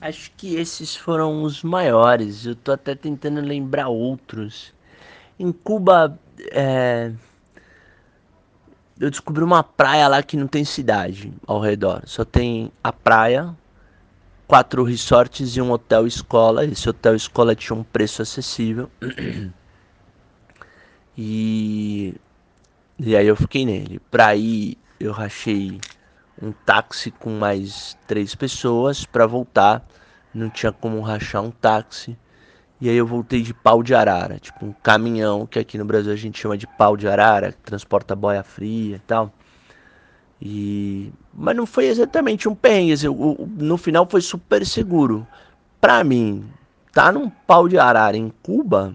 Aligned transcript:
Acho 0.00 0.30
que 0.36 0.56
esses 0.56 0.94
foram 0.94 1.42
os 1.42 1.62
maiores. 1.62 2.44
Eu 2.44 2.54
tô 2.54 2.72
até 2.72 2.94
tentando 2.94 3.40
lembrar 3.40 3.88
outros. 3.88 4.72
Em 5.38 5.50
Cuba, 5.52 6.18
é... 6.50 7.12
eu 8.98 9.10
descobri 9.10 9.42
uma 9.42 9.62
praia 9.62 10.08
lá 10.08 10.22
que 10.22 10.36
não 10.36 10.46
tem 10.46 10.64
cidade 10.64 11.32
ao 11.46 11.60
redor. 11.60 12.02
Só 12.06 12.24
tem 12.24 12.70
a 12.82 12.92
praia, 12.92 13.54
quatro 14.46 14.84
resorts 14.84 15.56
e 15.56 15.60
um 15.60 15.70
hotel 15.70 16.06
escola. 16.06 16.64
Esse 16.64 16.88
hotel 16.88 17.14
escola 17.14 17.54
tinha 17.54 17.76
um 17.76 17.84
preço 17.84 18.22
acessível. 18.22 18.90
E, 21.18 22.14
e 22.98 23.16
aí 23.16 23.26
eu 23.26 23.34
fiquei 23.34 23.64
nele. 23.64 23.98
Pra 24.10 24.36
ir, 24.36 24.76
eu 25.00 25.12
rachei 25.12 25.80
um 26.40 26.52
táxi 26.52 27.10
com 27.10 27.30
mais 27.30 27.96
três 28.06 28.34
pessoas. 28.34 29.04
Pra 29.04 29.26
voltar, 29.26 29.86
não 30.34 30.50
tinha 30.50 30.72
como 30.72 31.00
rachar 31.00 31.42
um 31.42 31.50
táxi. 31.50 32.16
E 32.80 32.90
aí 32.90 32.96
eu 32.96 33.06
voltei 33.06 33.40
de 33.40 33.54
pau 33.54 33.82
de 33.82 33.94
arara, 33.94 34.38
tipo 34.38 34.66
um 34.66 34.72
caminhão, 34.72 35.46
que 35.46 35.58
aqui 35.58 35.78
no 35.78 35.84
Brasil 35.84 36.12
a 36.12 36.16
gente 36.16 36.38
chama 36.38 36.58
de 36.58 36.66
pau 36.66 36.94
de 36.94 37.08
arara, 37.08 37.52
que 37.52 37.58
transporta 37.62 38.14
boia 38.14 38.42
fria 38.42 38.96
e 38.96 39.00
tal. 39.00 39.32
E 40.40 41.10
mas 41.32 41.56
não 41.56 41.64
foi 41.64 41.86
exatamente 41.86 42.48
um 42.48 42.54
perrengue, 42.54 42.92
assim, 42.92 43.08
no 43.08 43.78
final 43.78 44.06
foi 44.10 44.20
super 44.20 44.64
seguro. 44.66 45.26
Pra 45.80 46.04
mim, 46.04 46.46
tá 46.92 47.10
num 47.12 47.30
pau 47.30 47.68
de 47.68 47.78
arara 47.78 48.16
em 48.16 48.30
Cuba, 48.42 48.94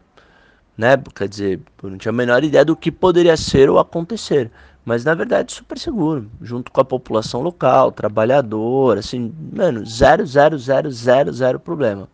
né? 0.77 0.97
Quer 1.15 1.27
dizer, 1.27 1.59
eu 1.81 1.89
não 1.89 1.97
tinha 1.97 2.11
a 2.11 2.13
menor 2.13 2.43
ideia 2.43 2.65
do 2.65 2.75
que 2.75 2.91
poderia 2.91 3.37
ser 3.37 3.69
ou 3.69 3.79
acontecer. 3.79 4.51
Mas 4.83 5.05
na 5.05 5.13
verdade 5.13 5.53
super 5.53 5.77
seguro, 5.77 6.29
junto 6.41 6.71
com 6.71 6.81
a 6.81 6.85
população 6.85 7.41
local, 7.41 7.91
trabalhador, 7.91 8.97
assim, 8.97 9.33
mano, 9.53 9.85
zero, 9.85 10.25
zero, 10.25 10.57
zero, 10.57 10.91
zero, 10.91 11.33
zero 11.33 11.59
problema. 11.59 12.09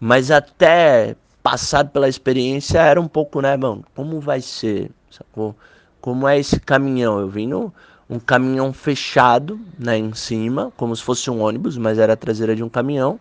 Mas 0.00 0.30
até 0.30 1.16
passado 1.42 1.90
pela 1.90 2.08
experiência 2.08 2.80
era 2.80 3.00
um 3.00 3.08
pouco, 3.08 3.40
né, 3.40 3.56
mano, 3.56 3.84
como 3.94 4.20
vai 4.20 4.40
ser, 4.40 4.90
sacou? 5.10 5.54
Como 6.00 6.26
é 6.26 6.38
esse 6.38 6.58
caminhão? 6.60 7.20
Eu 7.20 7.28
vim 7.28 7.46
no, 7.46 7.72
um 8.10 8.18
caminhão 8.18 8.72
fechado, 8.72 9.60
né, 9.78 9.96
em 9.96 10.12
cima, 10.14 10.72
como 10.76 10.94
se 10.94 11.02
fosse 11.02 11.30
um 11.30 11.40
ônibus, 11.40 11.78
mas 11.78 11.98
era 11.98 12.14
a 12.14 12.16
traseira 12.16 12.54
de 12.54 12.62
um 12.62 12.68
caminhão, 12.68 13.20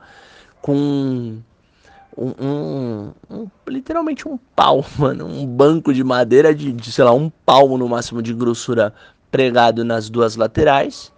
com 0.61 1.37
um, 2.17 2.33
um, 2.39 3.11
um, 3.29 3.47
literalmente 3.67 4.27
um 4.27 4.37
pau, 4.55 4.85
mano, 4.97 5.25
um 5.25 5.45
banco 5.45 5.93
de 5.93 6.03
madeira 6.03 6.53
de, 6.53 6.71
de, 6.71 6.91
sei 6.91 7.03
lá, 7.03 7.13
um 7.13 7.29
palmo 7.29 7.77
no 7.77 7.87
máximo 7.87 8.21
de 8.21 8.33
grossura 8.33 8.93
pregado 9.29 9.83
nas 9.83 10.09
duas 10.09 10.35
laterais 10.35 11.11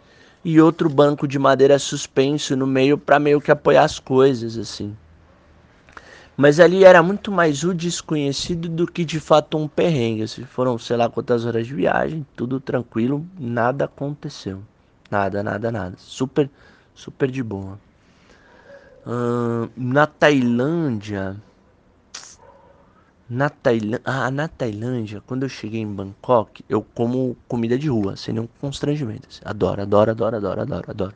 e 0.44 0.59
outro 0.59 0.90
banco 0.90 1.28
de 1.28 1.38
madeira 1.38 1.78
suspenso 1.78 2.56
no 2.56 2.66
meio 2.66 2.98
para 2.98 3.20
meio 3.20 3.42
que 3.42 3.52
apoiar 3.52 3.84
as 3.84 4.00
coisas 4.00 4.58
assim. 4.58 4.95
Mas 6.36 6.59
ali 6.59 6.84
era 6.84 7.02
muito 7.02 7.31
mais 7.31 7.64
o 7.64 7.73
desconhecido 7.73 8.70
do 8.70 8.86
que 8.86 9.03
de 9.03 9.20
fato 9.20 9.58
um 9.58 9.68
perrengue. 9.68 10.22
Assim, 10.22 10.44
foram 10.44 10.78
sei 10.78 10.95
lá 10.95 11.09
quantas 11.09 11.45
horas 11.45 11.66
de 11.66 11.73
viagem, 11.73 12.25
tudo 12.36 12.59
tranquilo, 12.59 13.25
nada 13.40 13.86
aconteceu. 13.86 14.62
Nada, 15.09 15.42
nada, 15.42 15.72
nada. 15.72 15.95
Super, 15.98 16.50
super 16.94 17.31
de 17.31 17.42
boa. 17.42 17.80
Na 19.77 20.05
Tailândia. 20.05 21.38
Na 23.30 23.50
Tailândia. 23.50 24.02
Ah, 24.03 24.30
na 24.30 24.50
Tailândia, 24.50 25.23
quando 25.25 25.44
eu 25.44 25.50
cheguei 25.50 25.80
em 25.80 25.88
Bangkok, 25.88 26.66
eu 26.67 26.81
como 26.94 27.38
comida 27.47 27.78
de 27.78 27.88
rua, 27.88 28.17
sem 28.17 28.33
nenhum 28.33 28.50
constrangimento. 28.59 29.30
Assim. 29.30 29.41
Adoro, 29.45 29.81
adoro, 29.81 30.11
adoro, 30.11 30.35
adoro, 30.35 30.61
adoro, 30.61 30.91
adoro. 30.91 31.16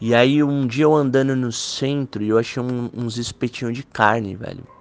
E 0.00 0.14
aí 0.14 0.42
um 0.42 0.66
dia 0.66 0.84
eu 0.84 0.94
andando 0.94 1.36
no 1.36 1.52
centro 1.52 2.24
e 2.24 2.28
eu 2.28 2.38
achei 2.38 2.60
um, 2.60 2.90
uns 2.92 3.18
espetinhos 3.18 3.76
de 3.76 3.84
carne, 3.84 4.34
velho. 4.34 4.73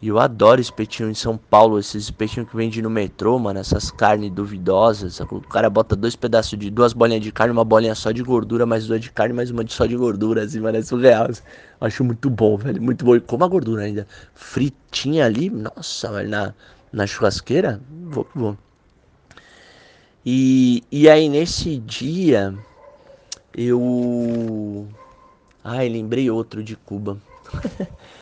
E 0.00 0.08
eu 0.08 0.18
adoro 0.18 0.60
espetinho 0.60 1.10
em 1.10 1.14
São 1.14 1.38
Paulo, 1.38 1.78
esses 1.78 2.04
espetinhos 2.04 2.50
que 2.50 2.56
vende 2.56 2.82
no 2.82 2.90
metrô, 2.90 3.38
mano, 3.38 3.58
essas 3.58 3.90
carnes 3.90 4.30
duvidosas. 4.30 5.18
O 5.20 5.40
cara 5.40 5.70
bota 5.70 5.96
dois 5.96 6.14
pedaços 6.14 6.58
de 6.58 6.70
duas 6.70 6.92
bolinhas 6.92 7.22
de 7.22 7.32
carne, 7.32 7.50
uma 7.50 7.64
bolinha 7.64 7.94
só 7.94 8.12
de 8.12 8.22
gordura, 8.22 8.66
mais 8.66 8.86
duas 8.86 9.00
de 9.00 9.10
carne, 9.10 9.32
mais 9.32 9.50
uma 9.50 9.64
de 9.64 9.72
só 9.72 9.86
de 9.86 9.96
gordura, 9.96 10.42
assim, 10.42 10.60
mano, 10.60 10.76
é 10.76 10.82
surreal. 10.82 11.30
Assim. 11.30 11.42
Acho 11.80 12.04
muito 12.04 12.28
bom, 12.28 12.58
velho, 12.58 12.80
muito 12.82 13.06
bom. 13.06 13.16
E 13.16 13.20
como 13.20 13.44
a 13.44 13.48
gordura 13.48 13.84
ainda 13.84 14.06
fritinha 14.34 15.24
ali, 15.24 15.48
nossa, 15.48 16.12
velho, 16.12 16.28
na, 16.28 16.54
na 16.92 17.06
churrasqueira, 17.06 17.80
vou, 17.90 18.26
vou. 18.34 18.58
E, 20.26 20.84
e 20.92 21.08
aí 21.08 21.28
nesse 21.30 21.78
dia, 21.78 22.54
eu. 23.56 24.86
Ai, 25.64 25.88
lembrei 25.88 26.30
outro 26.30 26.62
de 26.62 26.76
Cuba. 26.76 27.16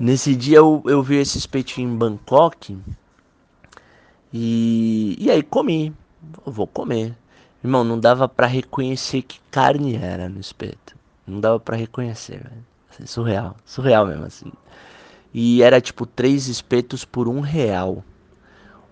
Nesse 0.00 0.34
dia 0.34 0.56
eu, 0.56 0.82
eu 0.86 1.02
vi 1.02 1.16
esse 1.16 1.36
espetinho 1.36 1.92
em 1.92 1.94
Bangkok. 1.94 2.78
E, 4.32 5.14
e 5.20 5.30
aí 5.30 5.42
comi. 5.42 5.94
Vou 6.46 6.66
comer. 6.66 7.14
Irmão, 7.62 7.84
não 7.84 8.00
dava 8.00 8.26
para 8.26 8.46
reconhecer 8.46 9.20
que 9.20 9.38
carne 9.50 9.96
era 9.96 10.26
no 10.26 10.40
espeto. 10.40 10.96
Não 11.26 11.38
dava 11.38 11.60
para 11.60 11.76
reconhecer, 11.76 12.42
velho. 12.42 12.66
Assim, 12.90 13.04
surreal. 13.04 13.54
Surreal 13.62 14.06
mesmo, 14.06 14.24
assim. 14.24 14.50
E 15.34 15.62
era 15.62 15.82
tipo 15.82 16.06
três 16.06 16.48
espetos 16.48 17.04
por 17.04 17.28
um 17.28 17.40
real. 17.40 18.02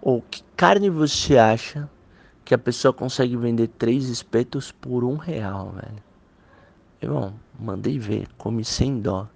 Ou 0.02 0.20
que 0.20 0.44
carne 0.54 0.90
você 0.90 1.38
acha 1.38 1.88
que 2.44 2.54
a 2.54 2.58
pessoa 2.58 2.92
consegue 2.92 3.34
vender 3.34 3.68
três 3.68 4.10
espetos 4.10 4.70
por 4.70 5.02
um 5.04 5.16
real, 5.16 5.70
velho? 5.70 6.02
Irmão, 7.00 7.34
mandei 7.58 7.98
ver. 7.98 8.28
Come 8.36 8.62
sem 8.62 9.00
dó. 9.00 9.26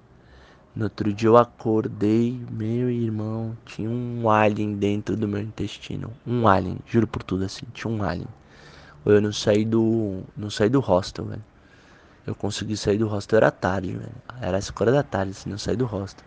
No 0.74 0.84
outro 0.84 1.12
dia 1.12 1.28
eu 1.28 1.36
acordei, 1.36 2.40
meu 2.50 2.88
irmão, 2.90 3.56
tinha 3.66 3.90
um 3.90 4.30
alien 4.30 4.74
dentro 4.74 5.14
do 5.16 5.28
meu 5.28 5.40
intestino. 5.42 6.10
Um 6.26 6.48
alien, 6.48 6.78
juro 6.86 7.06
por 7.06 7.22
tudo 7.22 7.44
assim, 7.44 7.66
tinha 7.74 7.92
um 7.92 8.02
alien. 8.02 8.28
Eu 9.04 9.20
não 9.20 9.32
saí 9.32 9.64
do. 9.66 10.22
não 10.34 10.48
saí 10.48 10.70
do 10.70 10.80
hostel, 10.80 11.26
velho. 11.26 11.44
Eu 12.26 12.34
consegui 12.34 12.76
sair 12.76 12.96
do 12.96 13.06
hostel, 13.06 13.38
era 13.38 13.50
tarde, 13.50 13.92
velho. 13.92 14.12
Era 14.40 14.56
essa 14.56 14.72
hora 14.80 14.92
da 14.92 15.02
tarde, 15.02 15.32
assim, 15.32 15.50
não 15.50 15.58
saí 15.58 15.76
do 15.76 15.84
hostel. 15.84 16.24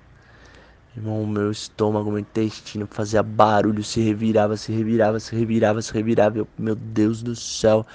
Irmão, 0.95 1.25
meu 1.25 1.51
estômago, 1.51 2.09
meu 2.09 2.19
intestino 2.19 2.87
fazia 2.89 3.23
barulho, 3.23 3.83
se 3.83 3.99
revirava, 3.99 4.55
se 4.55 4.71
revirava, 4.71 5.19
se 5.19 5.35
revirava, 5.35 5.81
se 5.81 5.91
revirava. 5.93 6.37
Eu, 6.37 6.47
meu 6.57 6.75
Deus 6.75 7.23
do 7.23 7.35
céu. 7.35 7.85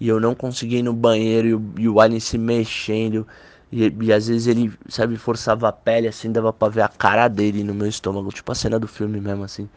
E 0.00 0.08
eu 0.08 0.18
não 0.18 0.34
conseguia 0.34 0.80
ir 0.80 0.82
no 0.82 0.92
banheiro 0.92 1.48
e 1.48 1.54
o, 1.54 1.72
e 1.78 1.88
o 1.88 2.00
alien 2.00 2.18
se 2.18 2.36
mexendo. 2.36 3.26
E, 3.72 3.88
e, 4.00 4.12
às 4.12 4.26
vezes 4.28 4.46
ele, 4.46 4.72
sabe, 4.88 5.16
forçava 5.16 5.68
a 5.68 5.72
pele 5.72 6.08
assim, 6.08 6.32
dava 6.32 6.52
pra 6.52 6.68
ver 6.68 6.82
a 6.82 6.88
cara 6.88 7.28
dele 7.28 7.62
no 7.62 7.72
meu 7.74 7.86
estômago, 7.88 8.30
tipo 8.32 8.50
a 8.50 8.54
cena 8.54 8.78
do 8.78 8.88
filme 8.88 9.20
mesmo, 9.20 9.44
assim. 9.44 9.68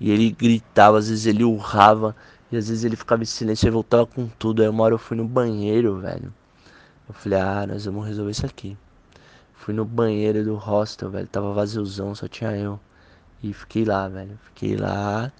E 0.00 0.10
ele 0.10 0.30
gritava, 0.30 0.98
às 0.98 1.08
vezes 1.08 1.26
ele 1.26 1.44
urrava, 1.44 2.14
e 2.50 2.56
às 2.56 2.68
vezes 2.68 2.84
ele 2.84 2.96
ficava 2.96 3.22
em 3.22 3.26
silêncio 3.26 3.66
e 3.66 3.70
voltava 3.70 4.06
com 4.06 4.28
tudo. 4.28 4.62
Aí 4.62 4.68
uma 4.68 4.84
hora 4.84 4.94
eu 4.94 4.98
fui 4.98 5.16
no 5.16 5.24
banheiro, 5.26 5.98
velho. 6.00 6.32
Eu 7.08 7.14
falei, 7.14 7.40
ah, 7.40 7.66
nós 7.66 7.84
vamos 7.84 8.06
resolver 8.06 8.30
isso 8.30 8.46
aqui. 8.46 8.76
Fui 9.54 9.74
no 9.74 9.84
banheiro 9.84 10.44
do 10.44 10.54
hostel, 10.56 11.10
velho, 11.10 11.26
tava 11.28 11.52
vaziozão, 11.52 12.14
só 12.14 12.28
tinha 12.28 12.52
eu. 12.56 12.80
E 13.42 13.52
fiquei 13.52 13.84
lá, 13.84 14.08
velho, 14.08 14.38
fiquei 14.44 14.76
lá. 14.76 15.32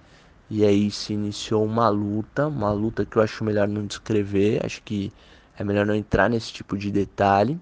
E 0.49 0.65
aí 0.65 0.91
se 0.91 1.13
iniciou 1.13 1.65
uma 1.65 1.89
luta, 1.89 2.47
uma 2.47 2.71
luta 2.71 3.05
que 3.05 3.17
eu 3.17 3.21
acho 3.21 3.43
melhor 3.43 3.67
não 3.67 3.85
descrever, 3.85 4.65
acho 4.65 4.81
que 4.83 5.11
é 5.57 5.63
melhor 5.63 5.85
não 5.85 5.95
entrar 5.95 6.29
nesse 6.29 6.53
tipo 6.53 6.77
de 6.77 6.91
detalhe. 6.91 7.59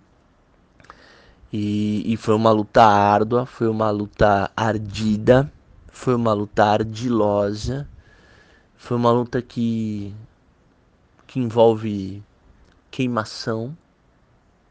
E, 1.52 2.14
e 2.14 2.18
foi 2.18 2.36
uma 2.36 2.52
luta 2.52 2.84
árdua, 2.84 3.46
foi 3.46 3.68
uma 3.68 3.90
luta 3.90 4.50
ardida, 4.56 5.52
foi 5.90 6.16
uma 6.16 6.32
luta 6.34 6.64
ardilosa, 6.64 7.88
foi 8.78 8.96
uma 8.96 9.12
luta 9.12 9.42
que, 9.42 10.14
que 11.28 11.40
envolve 11.40 12.24
queimação, 12.90 13.76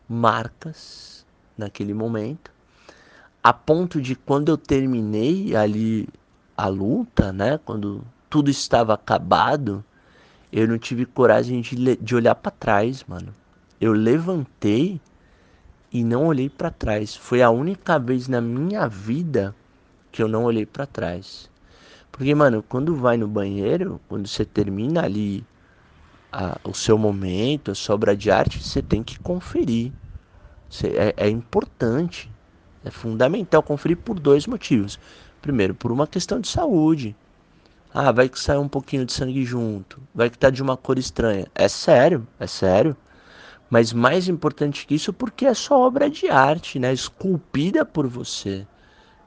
marcas 0.09 1.25
naquele 1.57 1.93
momento, 1.93 2.51
a 3.43 3.53
ponto 3.53 4.01
de 4.01 4.17
quando 4.17 4.49
eu 4.49 4.57
terminei 4.57 5.55
ali 5.55 6.09
a 6.57 6.67
luta, 6.67 7.33
né, 7.33 7.59
quando 7.65 8.03
tudo 8.29 8.51
estava 8.51 8.95
acabado, 8.95 9.85
eu 10.53 10.67
não 10.67 10.79
tive 10.79 11.07
coragem 11.07 11.61
de, 11.61 11.97
de 11.97 12.15
olhar 12.15 12.35
para 12.35 12.51
trás, 12.51 13.05
mano. 13.07 13.35
Eu 13.81 13.93
levantei 13.93 15.01
e 15.93 16.05
não 16.05 16.27
olhei 16.27 16.49
para 16.49 16.71
trás. 16.71 17.17
Foi 17.17 17.43
a 17.43 17.51
única 17.51 17.99
vez 17.99 18.29
na 18.29 18.41
minha 18.41 18.87
vida 18.89 19.55
que 20.13 20.23
eu 20.23 20.29
não 20.29 20.45
olhei 20.45 20.67
para 20.67 20.87
trás. 20.87 21.51
Porque, 22.13 22.35
mano, 22.35 22.63
quando 22.69 22.95
vai 22.95 23.17
no 23.17 23.29
banheiro, 23.29 24.01
quando 24.09 24.27
você 24.29 24.45
termina 24.45 25.05
ali 25.05 25.45
a, 26.33 26.59
o 26.65 26.75
seu 26.75 26.99
momento, 26.99 27.71
a 27.71 27.75
sua 27.75 27.95
obra 27.95 28.17
de 28.17 28.31
arte, 28.31 28.63
você 28.63 28.83
tem 28.83 29.03
que 29.03 29.19
conferir. 29.19 29.93
É, 30.85 31.27
é 31.27 31.29
importante, 31.29 32.31
é 32.85 32.91
fundamental 32.91 33.63
conferir 33.63 33.97
por 33.97 34.19
dois 34.19 34.47
motivos. 34.47 34.99
Primeiro, 35.43 35.75
por 35.75 35.91
uma 35.91 36.07
questão 36.07 36.41
de 36.41 36.49
saúde. 36.49 37.17
Ah, 37.93 38.13
vai 38.13 38.29
que 38.29 38.39
sai 38.39 38.57
um 38.59 38.69
pouquinho 38.69 39.05
de 39.05 39.13
sangue 39.13 39.45
junto. 39.45 40.01
Vai 40.15 40.31
que 40.31 40.39
tá 40.39 40.51
de 40.51 40.63
uma 40.63 40.77
cor 40.77 40.99
estranha. 40.99 41.47
É 41.55 41.69
sério, 41.69 42.27
é 42.39 42.47
sério. 42.47 42.97
Mas 43.71 43.93
mais 43.93 44.29
importante 44.29 44.85
que 44.85 44.97
isso, 44.97 45.13
porque 45.13 45.47
é 45.47 45.55
sua 45.55 45.79
obra 45.79 46.11
de 46.11 46.29
arte, 46.29 46.81
né? 46.81 46.93
Esculpida 46.93 47.85
por 47.85 48.09
você. 48.09 48.67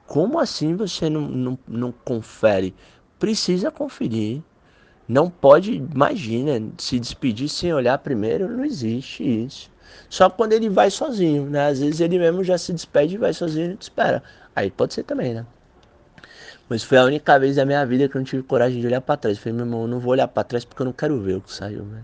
Como 0.05 0.37
assim 0.37 0.75
você 0.75 1.09
não, 1.09 1.21
não, 1.21 1.59
não 1.65 1.91
confere? 1.91 2.75
Precisa 3.17 3.71
conferir. 3.71 4.41
Não 5.07 5.29
pode, 5.29 5.73
imagina, 5.75 6.61
se 6.77 6.99
despedir 6.99 7.47
sem 7.47 7.73
olhar 7.73 7.97
primeiro, 7.99 8.49
não 8.49 8.65
existe 8.65 9.23
isso. 9.23 9.71
Só 10.09 10.29
quando 10.29 10.53
ele 10.53 10.69
vai 10.69 10.89
sozinho, 10.89 11.49
né? 11.49 11.67
Às 11.67 11.79
vezes 11.79 12.01
ele 12.01 12.19
mesmo 12.19 12.43
já 12.43 12.57
se 12.57 12.73
despede 12.73 13.15
e 13.15 13.17
vai 13.17 13.33
sozinho 13.33 13.71
e 13.71 13.77
te 13.77 13.83
espera. 13.83 14.21
Aí 14.55 14.69
pode 14.69 14.93
ser 14.93 15.03
também, 15.03 15.33
né? 15.33 15.45
Mas 16.67 16.83
foi 16.83 16.97
a 16.97 17.03
única 17.03 17.37
vez 17.39 17.55
da 17.55 17.65
minha 17.65 17.85
vida 17.85 18.09
que 18.09 18.15
eu 18.15 18.19
não 18.19 18.25
tive 18.25 18.43
coragem 18.43 18.81
de 18.81 18.87
olhar 18.87 19.01
para 19.01 19.17
trás. 19.17 19.37
falei, 19.37 19.53
meu 19.53 19.65
irmão, 19.65 19.81
eu 19.83 19.87
não 19.87 19.99
vou 19.99 20.11
olhar 20.11 20.27
para 20.27 20.43
trás 20.43 20.65
porque 20.65 20.81
eu 20.81 20.85
não 20.85 20.93
quero 20.93 21.19
ver 21.21 21.37
o 21.37 21.41
que 21.41 21.51
saiu, 21.51 21.83
né? 21.85 22.03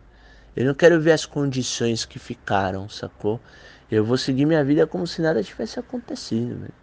Eu 0.59 0.65
não 0.65 0.73
quero 0.73 1.00
ver 1.00 1.13
as 1.13 1.25
condições 1.25 2.03
que 2.03 2.19
ficaram, 2.19 2.89
sacou? 2.89 3.39
Eu 3.89 4.03
vou 4.03 4.17
seguir 4.17 4.45
minha 4.45 4.61
vida 4.61 4.85
como 4.85 5.07
se 5.07 5.21
nada 5.21 5.41
tivesse 5.41 5.79
acontecido, 5.79 6.59
velho. 6.59 6.73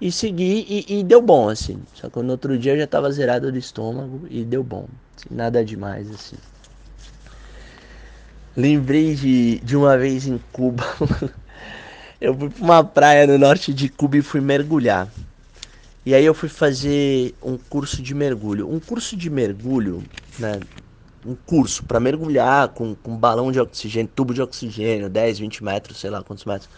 E 0.00 0.10
segui 0.10 0.66
e, 0.68 0.98
e, 0.98 1.04
deu 1.04 1.22
bom, 1.22 1.48
assim. 1.48 1.80
Só 1.94 2.10
que 2.10 2.20
no 2.20 2.32
outro 2.32 2.58
dia 2.58 2.72
eu 2.72 2.78
já 2.78 2.86
tava 2.86 3.08
zerado 3.12 3.52
do 3.52 3.56
estômago 3.56 4.26
e 4.28 4.44
deu 4.44 4.64
bom. 4.64 4.88
Assim, 5.16 5.32
nada 5.32 5.64
demais, 5.64 6.10
assim. 6.10 6.34
Lembrei 8.56 9.14
de, 9.14 9.60
de 9.60 9.76
uma 9.76 9.96
vez 9.96 10.26
em 10.26 10.40
Cuba. 10.50 10.82
eu 12.20 12.36
fui 12.36 12.50
pra 12.50 12.64
uma 12.64 12.82
praia 12.82 13.24
no 13.24 13.38
norte 13.38 13.72
de 13.72 13.88
Cuba 13.88 14.16
e 14.16 14.22
fui 14.22 14.40
mergulhar. 14.40 15.08
E 16.04 16.12
aí 16.12 16.24
eu 16.24 16.34
fui 16.34 16.48
fazer 16.48 17.36
um 17.40 17.56
curso 17.56 18.02
de 18.02 18.16
mergulho. 18.16 18.68
Um 18.68 18.80
curso 18.80 19.16
de 19.16 19.30
mergulho, 19.30 20.02
né? 20.40 20.60
Um 21.26 21.34
curso 21.34 21.84
para 21.84 21.98
mergulhar 21.98 22.68
com, 22.68 22.94
com 22.94 23.16
balão 23.16 23.50
de 23.50 23.58
oxigênio, 23.58 24.10
tubo 24.14 24.32
de 24.32 24.40
oxigênio, 24.40 25.10
10, 25.10 25.40
20 25.40 25.64
metros, 25.64 25.98
sei 25.98 26.10
lá 26.10 26.22
quantos 26.22 26.44
metros 26.44 26.68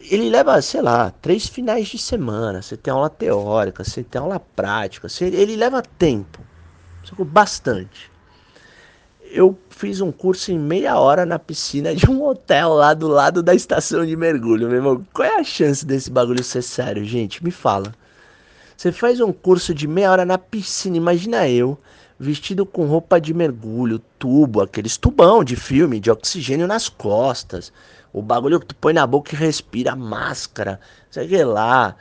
ele 0.00 0.30
leva, 0.30 0.60
sei 0.62 0.80
lá, 0.80 1.10
três 1.20 1.46
finais 1.46 1.88
de 1.88 1.98
semana. 1.98 2.62
Você 2.62 2.76
tem 2.76 2.92
aula 2.92 3.10
teórica, 3.10 3.84
você 3.84 4.02
tem 4.02 4.20
aula 4.20 4.40
prática. 4.40 5.08
Você, 5.08 5.26
ele 5.26 5.56
leva 5.56 5.82
tempo, 5.82 6.40
bastante. 7.18 8.10
Eu 9.32 9.56
fiz 9.68 10.00
um 10.00 10.10
curso 10.10 10.50
em 10.50 10.58
meia 10.58 10.98
hora 10.98 11.26
na 11.26 11.38
piscina 11.38 11.94
de 11.94 12.10
um 12.10 12.24
hotel 12.24 12.70
lá 12.70 12.94
do 12.94 13.06
lado 13.06 13.42
da 13.42 13.54
estação 13.54 14.04
de 14.04 14.16
mergulho, 14.16 14.68
meu 14.68 14.76
irmão. 14.76 15.06
Qual 15.12 15.26
é 15.26 15.38
a 15.38 15.44
chance 15.44 15.84
desse 15.84 16.10
bagulho 16.10 16.42
ser 16.42 16.62
sério, 16.62 17.04
gente? 17.04 17.44
Me 17.44 17.50
fala. 17.50 17.94
Você 18.76 18.90
faz 18.90 19.20
um 19.20 19.32
curso 19.32 19.74
de 19.74 19.86
meia 19.86 20.10
hora 20.10 20.24
na 20.24 20.38
piscina, 20.38 20.96
imagina 20.96 21.46
eu, 21.46 21.78
vestido 22.20 22.66
com 22.66 22.86
roupa 22.86 23.20
de 23.20 23.34
mergulho, 23.34 24.00
tubo, 24.18 24.60
aqueles 24.60 24.96
tubão 24.96 25.42
de 25.42 25.56
filme, 25.56 25.98
de 25.98 26.10
oxigênio 26.10 26.66
nas 26.66 26.88
costas 26.88 27.72
o 28.12 28.20
bagulho 28.22 28.60
que 28.60 28.66
tu 28.66 28.74
põe 28.74 28.92
na 28.92 29.06
boca 29.06 29.34
e 29.34 29.38
respira, 29.38 29.94
máscara, 29.94 30.80
sei 31.10 31.44
lá, 31.44 31.96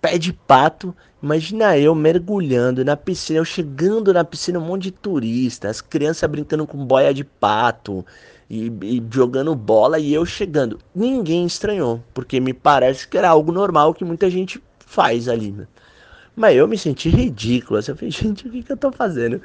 pé 0.00 0.18
de 0.18 0.32
pato. 0.32 0.94
Imagina 1.22 1.76
eu 1.78 1.94
mergulhando 1.94 2.84
na 2.84 2.96
piscina, 2.96 3.38
eu 3.38 3.44
chegando 3.44 4.12
na 4.12 4.24
piscina, 4.24 4.58
um 4.58 4.64
monte 4.64 4.84
de 4.84 4.90
turista, 4.92 5.68
as 5.68 5.80
crianças 5.80 6.28
brincando 6.28 6.66
com 6.66 6.84
boia 6.84 7.12
de 7.14 7.22
pato 7.22 8.04
e, 8.48 8.72
e 8.82 9.02
jogando 9.10 9.54
bola 9.54 9.98
e 9.98 10.12
eu 10.12 10.24
chegando. 10.24 10.78
Ninguém 10.94 11.46
estranhou, 11.46 12.02
porque 12.12 12.40
me 12.40 12.52
parece 12.52 13.06
que 13.06 13.18
era 13.18 13.28
algo 13.28 13.52
normal 13.52 13.94
que 13.94 14.04
muita 14.04 14.30
gente 14.30 14.62
faz 14.78 15.28
ali. 15.28 15.52
Né? 15.52 15.66
Mas 16.34 16.56
eu 16.56 16.66
me 16.66 16.78
senti 16.78 17.08
ridículo. 17.08 17.78
Assim, 17.78 17.92
eu 17.92 17.96
falei, 17.96 18.10
gente, 18.12 18.46
o 18.46 18.50
que, 18.50 18.62
que 18.62 18.72
eu 18.72 18.76
tô 18.76 18.90
fazendo? 18.90 19.40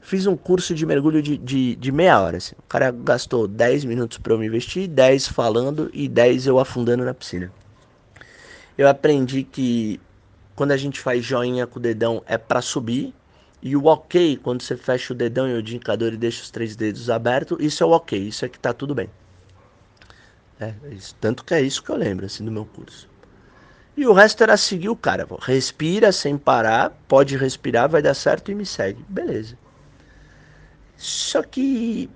Fiz 0.00 0.26
um 0.26 0.36
curso 0.36 0.74
de 0.74 0.86
mergulho 0.86 1.22
de, 1.22 1.36
de, 1.36 1.76
de 1.76 1.92
meia 1.92 2.20
hora. 2.20 2.38
Assim. 2.38 2.54
O 2.58 2.68
cara 2.68 2.90
gastou 2.90 3.46
10 3.46 3.84
minutos 3.84 4.18
para 4.18 4.32
eu 4.32 4.38
me 4.38 4.48
vestir, 4.48 4.88
10 4.88 5.28
falando 5.28 5.90
e 5.92 6.08
10 6.08 6.46
eu 6.46 6.58
afundando 6.58 7.04
na 7.04 7.12
piscina. 7.12 7.52
Eu 8.78 8.88
aprendi 8.88 9.44
que 9.44 10.00
quando 10.56 10.72
a 10.72 10.76
gente 10.76 11.00
faz 11.00 11.24
joinha 11.24 11.66
com 11.66 11.78
o 11.78 11.82
dedão 11.82 12.22
é 12.26 12.38
para 12.38 12.62
subir. 12.62 13.14
E 13.62 13.76
o 13.76 13.84
ok, 13.84 14.38
quando 14.38 14.62
você 14.62 14.74
fecha 14.74 15.12
o 15.12 15.16
dedão 15.16 15.46
e 15.46 15.52
o 15.52 15.60
indicador 15.60 16.14
e 16.14 16.16
deixa 16.16 16.42
os 16.42 16.50
três 16.50 16.74
dedos 16.74 17.10
abertos, 17.10 17.58
isso 17.60 17.82
é 17.82 17.86
o 17.86 17.90
ok, 17.90 18.18
isso 18.18 18.42
é 18.46 18.48
que 18.48 18.58
tá 18.58 18.72
tudo 18.72 18.94
bem. 18.94 19.10
É, 20.58 20.74
isso, 20.90 21.14
tanto 21.20 21.44
que 21.44 21.52
é 21.52 21.60
isso 21.60 21.82
que 21.82 21.90
eu 21.90 21.96
lembro 21.96 22.24
assim 22.24 22.42
do 22.42 22.50
meu 22.50 22.64
curso. 22.64 23.09
E 24.00 24.06
o 24.06 24.14
resto 24.14 24.42
era 24.42 24.56
seguir 24.56 24.88
o 24.88 24.96
cara. 24.96 25.28
Respira 25.42 26.10
sem 26.10 26.38
parar, 26.38 26.88
pode 27.06 27.36
respirar, 27.36 27.86
vai 27.86 28.00
dar 28.00 28.14
certo 28.14 28.50
e 28.50 28.54
me 28.54 28.64
segue. 28.64 29.04
Beleza. 29.06 29.58
Só 30.96 31.42
que. 31.42 32.08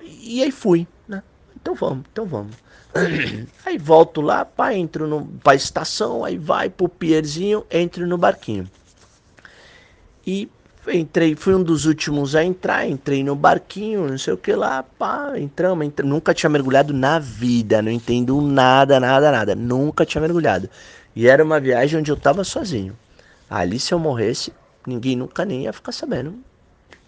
E 0.00 0.42
aí 0.42 0.50
fui, 0.50 0.88
né? 1.06 1.22
Então 1.54 1.74
vamos, 1.74 2.06
então 2.10 2.24
vamos. 2.24 2.56
Aí 3.66 3.76
volto 3.76 4.22
lá, 4.22 4.42
pá, 4.44 4.74
entro 4.74 5.06
no, 5.06 5.26
pra 5.26 5.54
estação, 5.54 6.24
aí 6.24 6.36
vai 6.36 6.68
pro 6.68 6.88
pierzinho, 6.88 7.64
entro 7.70 8.04
no 8.04 8.18
barquinho. 8.18 8.68
E 10.26 10.48
entrei, 10.88 11.34
fui 11.34 11.54
um 11.54 11.62
dos 11.62 11.86
últimos 11.86 12.34
a 12.34 12.44
entrar, 12.44 12.88
entrei 12.88 13.22
no 13.22 13.36
barquinho, 13.36 14.08
não 14.08 14.18
sei 14.18 14.32
o 14.32 14.36
que 14.36 14.52
lá, 14.54 14.82
pá, 14.82 15.32
entramos, 15.36 15.86
entramos. 15.86 16.12
Nunca 16.12 16.32
tinha 16.32 16.48
mergulhado 16.48 16.92
na 16.92 17.18
vida, 17.18 17.82
não 17.82 17.90
entendo 17.90 18.40
nada, 18.40 18.98
nada, 18.98 19.30
nada. 19.30 19.54
Nunca 19.54 20.06
tinha 20.06 20.20
mergulhado. 20.20 20.68
E 21.14 21.26
era 21.26 21.44
uma 21.44 21.60
viagem 21.60 22.00
onde 22.00 22.10
eu 22.10 22.16
tava 22.16 22.44
sozinho. 22.44 22.96
Ali, 23.48 23.78
se 23.78 23.92
eu 23.92 23.98
morresse, 23.98 24.52
ninguém 24.86 25.16
nunca 25.16 25.44
nem 25.44 25.64
ia 25.64 25.72
ficar 25.72 25.92
sabendo 25.92 26.34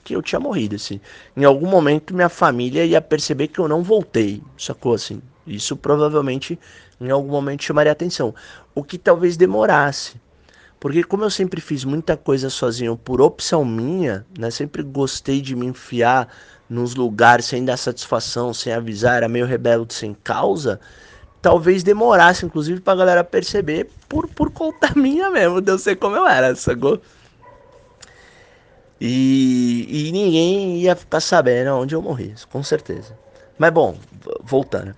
que 0.05 0.15
eu 0.15 0.23
tinha 0.23 0.41
morrido, 0.41 0.75
assim. 0.75 1.01
Em 1.37 1.45
algum 1.45 1.69
momento 1.69 2.15
minha 2.15 2.29
família 2.29 2.85
ia 2.85 3.01
perceber 3.01 3.49
que 3.49 3.59
eu 3.59 3.69
não 3.69 3.83
voltei, 3.83 4.43
sacou, 4.59 4.95
assim. 4.95 5.23
Isso 5.47 5.77
provavelmente 5.77 6.59
em 7.01 7.11
algum 7.11 7.31
momento 7.31 7.65
chamaria 7.65 7.93
atenção. 7.93 8.35
O 8.75 8.83
que 8.83 8.99
talvez 8.99 9.37
demorasse. 9.37 10.21
Porque 10.82 11.05
como 11.05 11.23
eu 11.23 11.31
sempre 11.31 11.61
fiz 11.61 11.84
muita 11.84 12.17
coisa 12.17 12.50
sozinho 12.50 12.96
por 12.96 13.20
opção 13.20 13.64
minha, 13.64 14.26
né? 14.37 14.50
Sempre 14.50 14.82
gostei 14.82 15.40
de 15.40 15.55
me 15.55 15.64
enfiar 15.64 16.26
nos 16.69 16.96
lugares 16.96 17.44
sem 17.44 17.64
dar 17.64 17.76
satisfação, 17.76 18.52
sem 18.52 18.73
avisar, 18.73 19.19
era 19.19 19.29
meio 19.29 19.46
rebelde 19.46 19.94
sem 19.94 20.12
causa. 20.12 20.81
Talvez 21.40 21.84
demorasse, 21.84 22.44
inclusive, 22.44 22.81
pra 22.81 22.96
galera 22.96 23.23
perceber 23.23 23.93
por, 24.08 24.26
por 24.26 24.50
conta 24.50 24.90
minha 24.99 25.31
mesmo, 25.31 25.61
de 25.61 25.70
eu 25.70 25.79
ser 25.79 25.94
como 25.94 26.17
eu 26.17 26.26
era, 26.26 26.52
sacou? 26.56 27.00
E, 29.00 30.08
e 30.08 30.11
ninguém 30.11 30.78
ia 30.78 30.96
ficar 30.96 31.20
sabendo 31.20 31.76
onde 31.76 31.94
eu 31.94 32.02
morri, 32.02 32.35
com 32.50 32.61
certeza. 32.64 33.17
Mas 33.56 33.70
bom, 33.70 33.96
voltando. 34.43 34.96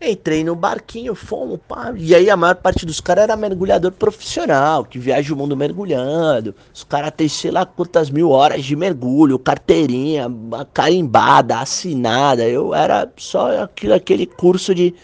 Entrei 0.00 0.44
no 0.44 0.54
barquinho, 0.54 1.14
fomos, 1.14 1.58
pá. 1.66 1.92
E 1.96 2.14
aí 2.14 2.28
a 2.28 2.36
maior 2.36 2.56
parte 2.56 2.84
dos 2.84 3.00
caras 3.00 3.24
era 3.24 3.36
mergulhador 3.36 3.90
profissional, 3.92 4.84
que 4.84 4.98
viaja 4.98 5.32
o 5.32 5.36
mundo 5.36 5.56
mergulhando. 5.56 6.54
Os 6.72 6.84
caras 6.84 7.12
têm 7.16 7.28
sei 7.28 7.50
lá 7.50 7.64
quantas 7.64 8.10
mil 8.10 8.30
horas 8.30 8.62
de 8.62 8.76
mergulho, 8.76 9.38
carteirinha, 9.38 10.26
carimbada, 10.74 11.60
assinada. 11.60 12.46
Eu 12.46 12.74
era 12.74 13.10
só 13.16 13.62
aquele, 13.62 13.94
aquele 13.94 14.26
curso 14.26 14.74
de 14.74 14.94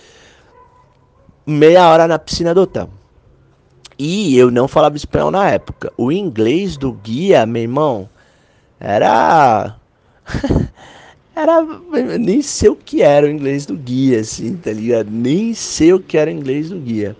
meia 1.46 1.88
hora 1.88 2.06
na 2.06 2.18
piscina 2.18 2.54
do 2.54 2.60
hotel. 2.60 2.90
E 3.98 4.36
eu 4.36 4.50
não 4.50 4.68
falava 4.68 4.96
espanhol 4.96 5.30
na 5.30 5.48
época. 5.48 5.90
O 5.96 6.12
inglês 6.12 6.76
do 6.76 6.92
guia, 6.92 7.46
meu 7.46 7.62
irmão, 7.62 8.10
era. 8.78 9.74
era. 11.34 12.18
Nem 12.18 12.42
sei 12.42 12.68
o 12.68 12.76
que 12.76 13.02
era 13.02 13.26
o 13.26 13.30
inglês 13.30 13.66
do 13.66 13.74
guia, 13.74 14.20
assim, 14.20 14.56
tá 14.56 14.72
ligado? 14.72 15.10
Nem 15.10 15.54
sei 15.54 15.92
o 15.92 16.00
que 16.00 16.16
era 16.16 16.30
o 16.30 16.32
inglês 16.32 16.70
do 16.70 16.78
guia. 16.78 17.16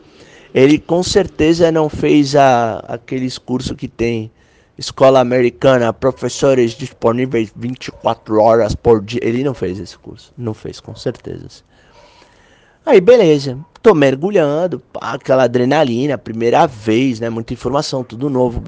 Ele 0.54 0.78
com 0.78 1.02
certeza 1.02 1.72
não 1.72 1.88
fez 1.88 2.36
a, 2.36 2.78
aqueles 2.88 3.38
cursos 3.38 3.76
que 3.76 3.88
tem 3.88 4.30
escola 4.76 5.20
americana, 5.20 5.92
professores 5.92 6.72
disponíveis 6.72 7.52
24 7.56 8.40
horas 8.40 8.74
por 8.74 9.02
dia. 9.02 9.20
Ele 9.22 9.42
não 9.42 9.54
fez 9.54 9.78
esse 9.78 9.96
curso. 9.96 10.32
Não 10.36 10.52
fez, 10.52 10.80
com 10.80 10.94
certeza. 10.94 11.48
Aí, 12.84 13.00
beleza. 13.00 13.58
Tô 13.80 13.94
mergulhando, 13.94 14.78
pá, 14.78 15.14
aquela 15.14 15.44
adrenalina, 15.44 16.18
primeira 16.18 16.66
vez, 16.66 17.18
né? 17.18 17.30
Muita 17.30 17.52
informação, 17.52 18.04
tudo 18.04 18.28
novo 18.28 18.62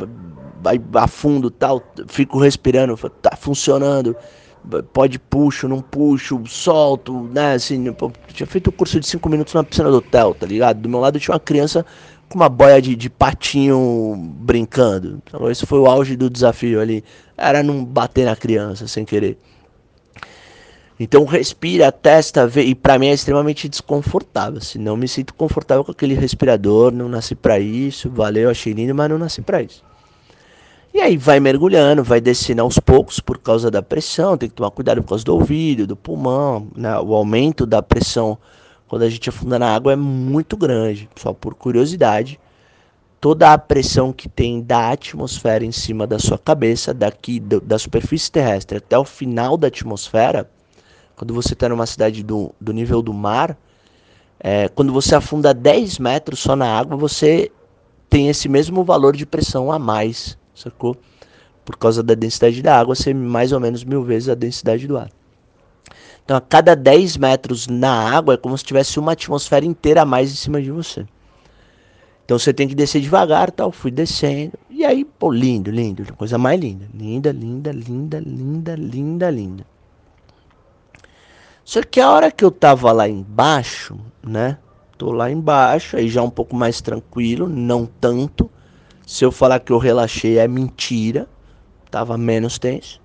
vai 0.65 0.81
a 0.95 1.07
fundo 1.07 1.51
tal, 1.51 1.83
fico 2.09 2.39
respirando, 2.39 2.97
tá 3.21 3.37
funcionando, 3.37 4.17
pode 4.93 5.19
puxo, 5.19 5.69
não 5.69 5.81
puxo, 5.81 6.43
solto, 6.47 7.29
né, 7.33 7.55
assim, 7.55 7.85
tinha 8.29 8.47
feito 8.47 8.69
o 8.69 8.71
um 8.71 8.77
curso 8.77 8.99
de 8.99 9.07
5 9.07 9.29
minutos 9.29 9.55
na 9.55 9.63
piscina 9.63 9.91
do 9.91 9.99
hotel, 9.99 10.35
tá 10.35 10.47
ligado? 10.47 10.81
Do 10.81 10.89
meu 10.89 11.01
lado 11.01 11.21
tinha 11.21 11.35
uma 11.35 11.41
criança 11.41 11.85
com 12.29 12.37
uma 12.37 12.49
boia 12.49 12.81
de, 12.81 12.97
de 12.97 13.11
patinho 13.11 14.15
brincando, 14.17 15.23
então 15.25 15.51
esse 15.51 15.67
foi 15.67 15.79
o 15.79 15.87
auge 15.87 16.17
do 16.17 16.31
desafio 16.31 16.81
ali, 16.81 17.05
era 17.37 17.63
não 17.63 17.85
bater 17.85 18.25
na 18.25 18.35
criança 18.35 18.89
sem 18.89 19.05
querer. 19.05 19.39
Então 20.99 21.25
respira, 21.25 21.91
testa, 21.91 22.47
vê, 22.47 22.63
e 22.63 22.75
para 22.75 22.99
mim 22.99 23.09
é 23.09 23.13
extremamente 23.13 23.69
desconfortável. 23.69 24.59
Assim, 24.59 24.79
não 24.79 24.97
me 24.97 25.09
sinto 25.09 25.35
confortável 25.35 25.85
com 25.85 25.91
aquele 25.91 26.15
respirador, 26.15 26.93
não 26.93 27.09
nasci 27.09 27.35
para 27.35 27.59
isso, 27.59 28.09
valeu, 28.09 28.49
achei 28.49 28.73
lindo, 28.73 28.95
mas 28.95 29.11
não 29.11 29.19
nasci 29.19 29.43
para 29.43 29.61
isso. 29.61 29.83
E 30.95 31.01
aí 31.01 31.17
vai 31.17 31.41
mergulhando, 31.41 32.05
vai 32.05 32.21
descendo 32.21 32.63
aos 32.63 32.79
poucos 32.79 33.19
por 33.19 33.37
causa 33.39 33.69
da 33.69 33.83
pressão, 33.83 34.39
tem 34.39 34.49
que 34.49 34.55
tomar 34.55 34.71
cuidado 34.71 35.03
por 35.03 35.09
causa 35.09 35.25
do 35.25 35.35
ouvido, 35.35 35.89
do 35.89 35.97
pulmão, 35.97 36.69
né? 36.77 36.97
O 37.01 37.13
aumento 37.15 37.67
da 37.67 37.83
pressão 37.83 38.39
quando 38.87 39.03
a 39.03 39.11
gente 39.11 39.29
afunda 39.29 39.59
na 39.59 39.75
água 39.75 39.93
é 39.93 39.97
muito 39.97 40.57
grande. 40.57 41.11
Só 41.17 41.33
por 41.33 41.57
curiosidade, 41.57 42.39
toda 43.21 43.53
a 43.53 43.59
pressão 43.59 44.13
que 44.13 44.29
tem 44.29 44.63
da 44.63 44.93
atmosfera 44.93 45.65
em 45.65 45.73
cima 45.73 46.07
da 46.07 46.21
sua 46.21 46.39
cabeça, 46.39 46.95
daqui 46.95 47.41
do, 47.41 47.61
da 47.61 47.77
superfície 47.77 48.31
terrestre 48.31 48.79
até 48.79 48.97
o 48.97 49.05
final 49.05 49.57
da 49.57 49.67
atmosfera, 49.67 50.49
quando 51.17 51.35
você 51.35 51.55
está 51.55 51.69
numa 51.69 51.87
cidade 51.87 52.23
do, 52.23 52.55
do 52.61 52.73
nível 52.73 53.03
do 53.03 53.13
mar, 53.13 53.59
é, 54.39 54.69
quando 54.69 54.93
você 54.93 55.17
afunda 55.17 55.53
10 55.53 55.99
metros 55.99 56.39
só 56.39 56.55
na 56.55 56.69
água, 56.69 56.97
você 56.97 57.51
tem 58.09 58.29
esse 58.29 58.49
mesmo 58.49 58.85
valor 58.85 59.17
de 59.17 59.27
pressão 59.27 59.73
a 59.73 59.79
mais 59.79 60.39
sacou? 60.55 60.97
Por 61.65 61.77
causa 61.77 62.03
da 62.03 62.15
densidade 62.15 62.63
da 62.63 62.79
água 62.79 62.95
ser 62.95 63.15
mais 63.15 63.53
ou 63.53 63.61
menos 63.61 63.85
mil 63.85 64.03
vezes 64.03 64.29
a 64.29 64.35
densidade 64.35 64.87
do 64.87 64.99
ar. 64.99 65.11
Então, 66.25 66.37
a 66.37 66.41
cada 66.41 66.75
10 66.75 67.17
metros 67.17 67.67
na 67.67 68.17
água 68.17 68.35
é 68.35 68.37
como 68.37 68.57
se 68.57 68.65
tivesse 68.65 68.99
uma 68.99 69.13
atmosfera 69.13 69.65
inteira 69.65 70.03
a 70.03 70.07
mais 70.07 70.33
em 70.33 70.37
cima 70.37 70.61
de 70.61 70.71
você. 70.71 71.07
Então 72.25 72.39
você 72.39 72.55
tem 72.55 72.67
que 72.67 72.75
descer 72.75 73.01
devagar, 73.01 73.51
tal. 73.51 73.71
Fui 73.71 73.91
descendo. 73.91 74.59
E 74.71 74.85
aí, 74.85 75.05
pô, 75.05 75.31
lindo, 75.31 75.71
lindo. 75.71 76.15
Coisa 76.15 76.39
mais 76.39 76.59
linda. 76.59 76.89
Linda, 76.95 77.31
linda, 77.31 77.71
linda, 77.71 78.19
linda, 78.19 78.75
linda, 78.75 79.31
linda. 79.31 79.67
Só 81.65 81.83
que 81.83 82.01
a 82.01 82.11
hora 82.11 82.31
que 82.31 82.45
eu 82.45 82.51
tava 82.51 82.93
lá 82.93 83.09
embaixo, 83.09 83.99
né? 84.23 84.59
Tô 84.97 85.13
lá 85.13 85.31
embaixo, 85.31 85.97
aí 85.97 86.09
já 86.09 86.23
um 86.23 86.31
pouco 86.31 86.55
mais 86.55 86.81
tranquilo, 86.81 87.49
não 87.49 87.85
tanto. 87.85 88.51
Se 89.07 89.25
eu 89.25 89.31
falar 89.31 89.61
que 89.61 89.73
eu 89.73 89.79
relaxei 89.79 90.39
é 90.39 90.49
mentira, 90.49 91.29
tava 91.91 92.17
menos 92.17 92.59
tenso. 92.59 93.01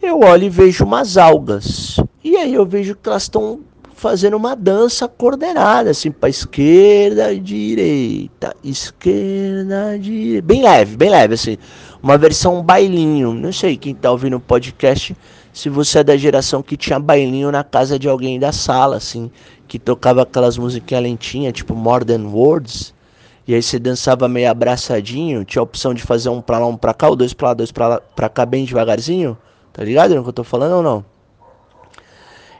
Eu 0.00 0.20
olho 0.20 0.44
e 0.44 0.48
vejo 0.48 0.84
umas 0.84 1.16
algas. 1.16 1.96
E 2.22 2.36
aí 2.36 2.54
eu 2.54 2.64
vejo 2.64 2.94
que 2.94 3.08
elas 3.08 3.22
estão 3.22 3.60
fazendo 3.96 4.36
uma 4.36 4.54
dança 4.54 5.08
coordenada, 5.08 5.90
assim, 5.90 6.12
para 6.12 6.28
esquerda, 6.28 7.34
direita, 7.34 8.54
esquerda, 8.62 9.98
direita. 9.98 10.46
Bem 10.46 10.62
leve, 10.62 10.96
bem 10.96 11.10
leve, 11.10 11.34
assim. 11.34 11.56
Uma 12.02 12.18
versão 12.18 12.62
bailinho. 12.62 13.32
Não 13.32 13.52
sei 13.52 13.76
quem 13.76 13.94
tá 13.94 14.12
ouvindo 14.12 14.36
o 14.36 14.40
podcast, 14.40 15.16
se 15.52 15.70
você 15.70 16.00
é 16.00 16.04
da 16.04 16.16
geração 16.16 16.62
que 16.62 16.76
tinha 16.76 17.00
bailinho 17.00 17.50
na 17.50 17.64
casa 17.64 17.98
de 17.98 18.06
alguém 18.08 18.38
da 18.38 18.52
sala, 18.52 18.96
assim, 18.96 19.30
que 19.66 19.78
tocava 19.78 20.22
aquelas 20.22 20.58
musiquinhas 20.58 21.02
lentinhas, 21.02 21.54
tipo 21.54 21.74
Modern 21.74 22.26
Words. 22.26 22.94
E 23.46 23.54
aí 23.54 23.62
você 23.62 23.78
dançava 23.78 24.26
meio 24.28 24.50
abraçadinho, 24.50 25.44
tinha 25.44 25.60
a 25.60 25.62
opção 25.62 25.94
de 25.94 26.02
fazer 26.02 26.28
um 26.28 26.40
pra 26.40 26.58
lá, 26.58 26.66
um 26.66 26.76
pra 26.76 26.92
cá, 26.92 27.08
ou 27.08 27.14
dois 27.14 27.32
pra 27.32 27.48
lá, 27.48 27.54
dois 27.54 27.70
pra, 27.70 27.86
lá, 27.86 28.00
pra 28.00 28.28
cá, 28.28 28.44
bem 28.44 28.64
devagarzinho. 28.64 29.38
Tá 29.72 29.84
ligado 29.84 30.14
no 30.14 30.22
que 30.22 30.28
eu 30.28 30.32
tô 30.32 30.42
falando 30.42 30.76
ou 30.76 30.82
não? 30.82 31.04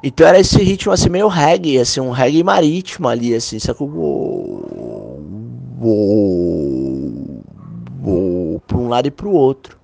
Então 0.02 0.26
era 0.26 0.38
esse 0.38 0.62
ritmo 0.62 0.92
assim, 0.92 1.08
meio 1.08 1.26
reggae, 1.26 1.78
assim, 1.78 1.98
um 2.00 2.10
reggae 2.10 2.44
marítimo 2.44 3.08
ali, 3.08 3.34
assim, 3.34 3.58
sacou? 3.58 3.88
Pra 8.66 8.78
um 8.78 8.88
lado 8.88 9.08
e 9.08 9.10
pro 9.10 9.32
outro. 9.32 9.76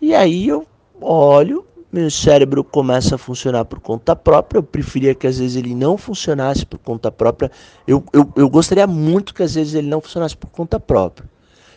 E 0.00 0.14
aí 0.14 0.48
eu 0.48 0.66
olho, 1.00 1.64
meu 1.92 2.10
cérebro 2.10 2.62
começa 2.62 3.16
a 3.16 3.18
funcionar 3.18 3.64
por 3.64 3.80
conta 3.80 4.14
própria. 4.14 4.58
Eu 4.58 4.62
preferia 4.62 5.14
que 5.14 5.26
às 5.26 5.38
vezes 5.38 5.56
ele 5.56 5.74
não 5.74 5.98
funcionasse 5.98 6.64
por 6.64 6.78
conta 6.78 7.10
própria. 7.10 7.50
Eu, 7.86 8.04
eu, 8.12 8.32
eu 8.36 8.48
gostaria 8.48 8.86
muito 8.86 9.34
que 9.34 9.42
às 9.42 9.54
vezes 9.54 9.74
ele 9.74 9.88
não 9.88 10.00
funcionasse 10.00 10.36
por 10.36 10.48
conta 10.48 10.78
própria. 10.78 11.28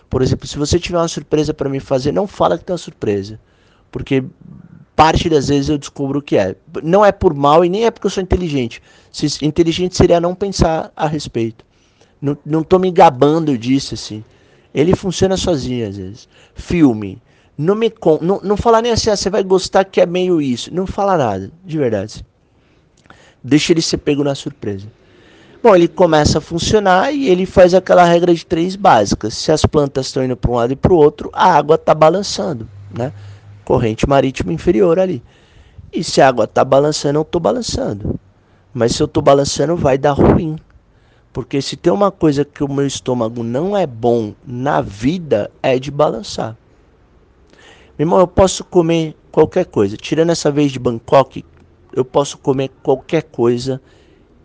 Por 0.10 0.22
exemplo, 0.22 0.48
se 0.48 0.58
você 0.58 0.79
tiver 0.79 1.00
uma 1.00 1.08
surpresa 1.08 1.53
para 1.53 1.67
me 1.67 1.79
fazer, 1.79 2.12
não 2.12 2.27
fala 2.27 2.58
que 2.58 2.63
tem 2.63 2.74
uma 2.74 2.77
surpresa. 2.77 3.39
Porque 3.91 4.24
parte 4.96 5.27
das 5.27 5.48
vezes 5.48 5.70
eu 5.70 5.77
descubro 5.77 6.20
o 6.20 6.22
que 6.22 6.38
é. 6.38 6.55
Não 6.84 7.03
é 7.03 7.12
por 7.12 7.34
mal 7.34 7.65
e 7.65 7.70
nem 7.70 7.86
é 7.86 7.91
porque 7.91 8.05
eu 8.05 8.12
sou 8.12 8.22
inteligente. 8.22 8.82
Se, 9.12 9.43
inteligente 9.43 9.98
seria 9.98 10.22
não 10.22 10.36
pensar 10.36 10.91
a 10.96 11.08
respeito. 11.08 11.65
Não, 12.22 12.38
não 12.46 12.79
me 12.79 12.91
gabando 12.91 13.58
disso, 13.58 13.96
assim. 13.96 14.24
Ele 14.74 14.96
funciona 14.96 15.36
sozinho 15.36 15.88
às 15.88 15.98
vezes. 15.98 16.29
Filme. 16.53 17.22
Não 17.57 17.75
me 17.75 17.89
con 17.89 18.19
não, 18.22 18.39
não 18.43 18.57
fala 18.57 18.81
nem 18.81 18.91
assim, 18.91 19.10
ah, 19.10 19.15
você 19.15 19.29
vai 19.29 19.43
gostar 19.43 19.86
que 19.86 20.01
é 20.01 20.05
meio 20.05 20.41
isso. 20.41 20.74
Não 20.74 20.88
fala 20.88 21.17
nada, 21.17 21.51
de 21.63 21.77
verdade. 21.77 22.25
Deixa 23.43 23.74
ele 23.74 23.81
ser 23.81 23.98
pego 23.98 24.24
na 24.24 24.33
surpresa. 24.33 24.88
Bom, 25.62 25.75
ele 25.75 25.88
começa 25.88 26.39
a 26.39 26.41
funcionar 26.41 27.13
e 27.13 27.29
ele 27.29 27.45
faz 27.45 27.74
aquela 27.74 28.03
regra 28.03 28.33
de 28.33 28.45
três 28.45 28.75
básicas. 28.75 29.33
Se 29.33 29.51
as 29.51 29.65
plantas 29.65 30.07
estão 30.07 30.24
indo 30.24 30.36
para 30.36 30.51
um 30.51 30.55
lado 30.55 30.74
e 30.74 30.75
para 30.75 30.91
o 30.91 30.98
outro, 30.98 31.29
a 31.31 31.53
água 31.53 31.75
está 31.75 31.93
balançando, 31.93 32.67
né? 32.91 33.13
Corrente 33.63 34.07
marítima 34.07 34.51
inferior 34.51 35.00
ali. 35.00 35.24
E 35.91 36.03
se 36.03 36.19
a 36.19 36.27
água 36.27 36.45
está 36.45 36.65
balançando, 36.65 37.19
eu 37.19 37.22
estou 37.22 37.39
balançando. 37.39 38.19
Mas 38.74 38.93
se 38.93 39.01
eu 39.01 39.05
estou 39.05 39.24
balançando, 39.24 39.77
vai 39.77 39.98
dar 39.98 40.13
ruim. 40.13 40.57
Porque 41.31 41.62
se 41.62 41.77
tem 41.77 41.93
uma 41.93 42.12
coisa 42.12 42.43
que 42.43 42.63
o 42.63 42.72
meu 42.72 42.86
estômago 42.86 43.43
não 43.43 43.77
é 43.77 43.88
bom 43.88 44.33
na 44.45 44.81
vida, 44.81 45.50
é 45.62 45.79
de 45.79 45.91
balançar. 45.91 46.57
Meu 47.97 48.05
irmão, 48.05 48.19
eu 48.19 48.27
posso 48.27 48.63
comer 48.63 49.15
qualquer 49.31 49.65
coisa. 49.65 49.95
Tirando 49.95 50.31
essa 50.31 50.51
vez 50.51 50.71
de 50.71 50.79
Bangkok, 50.79 51.45
eu 51.93 52.03
posso 52.03 52.38
comer 52.38 52.71
qualquer 52.81 53.23
coisa 53.23 53.79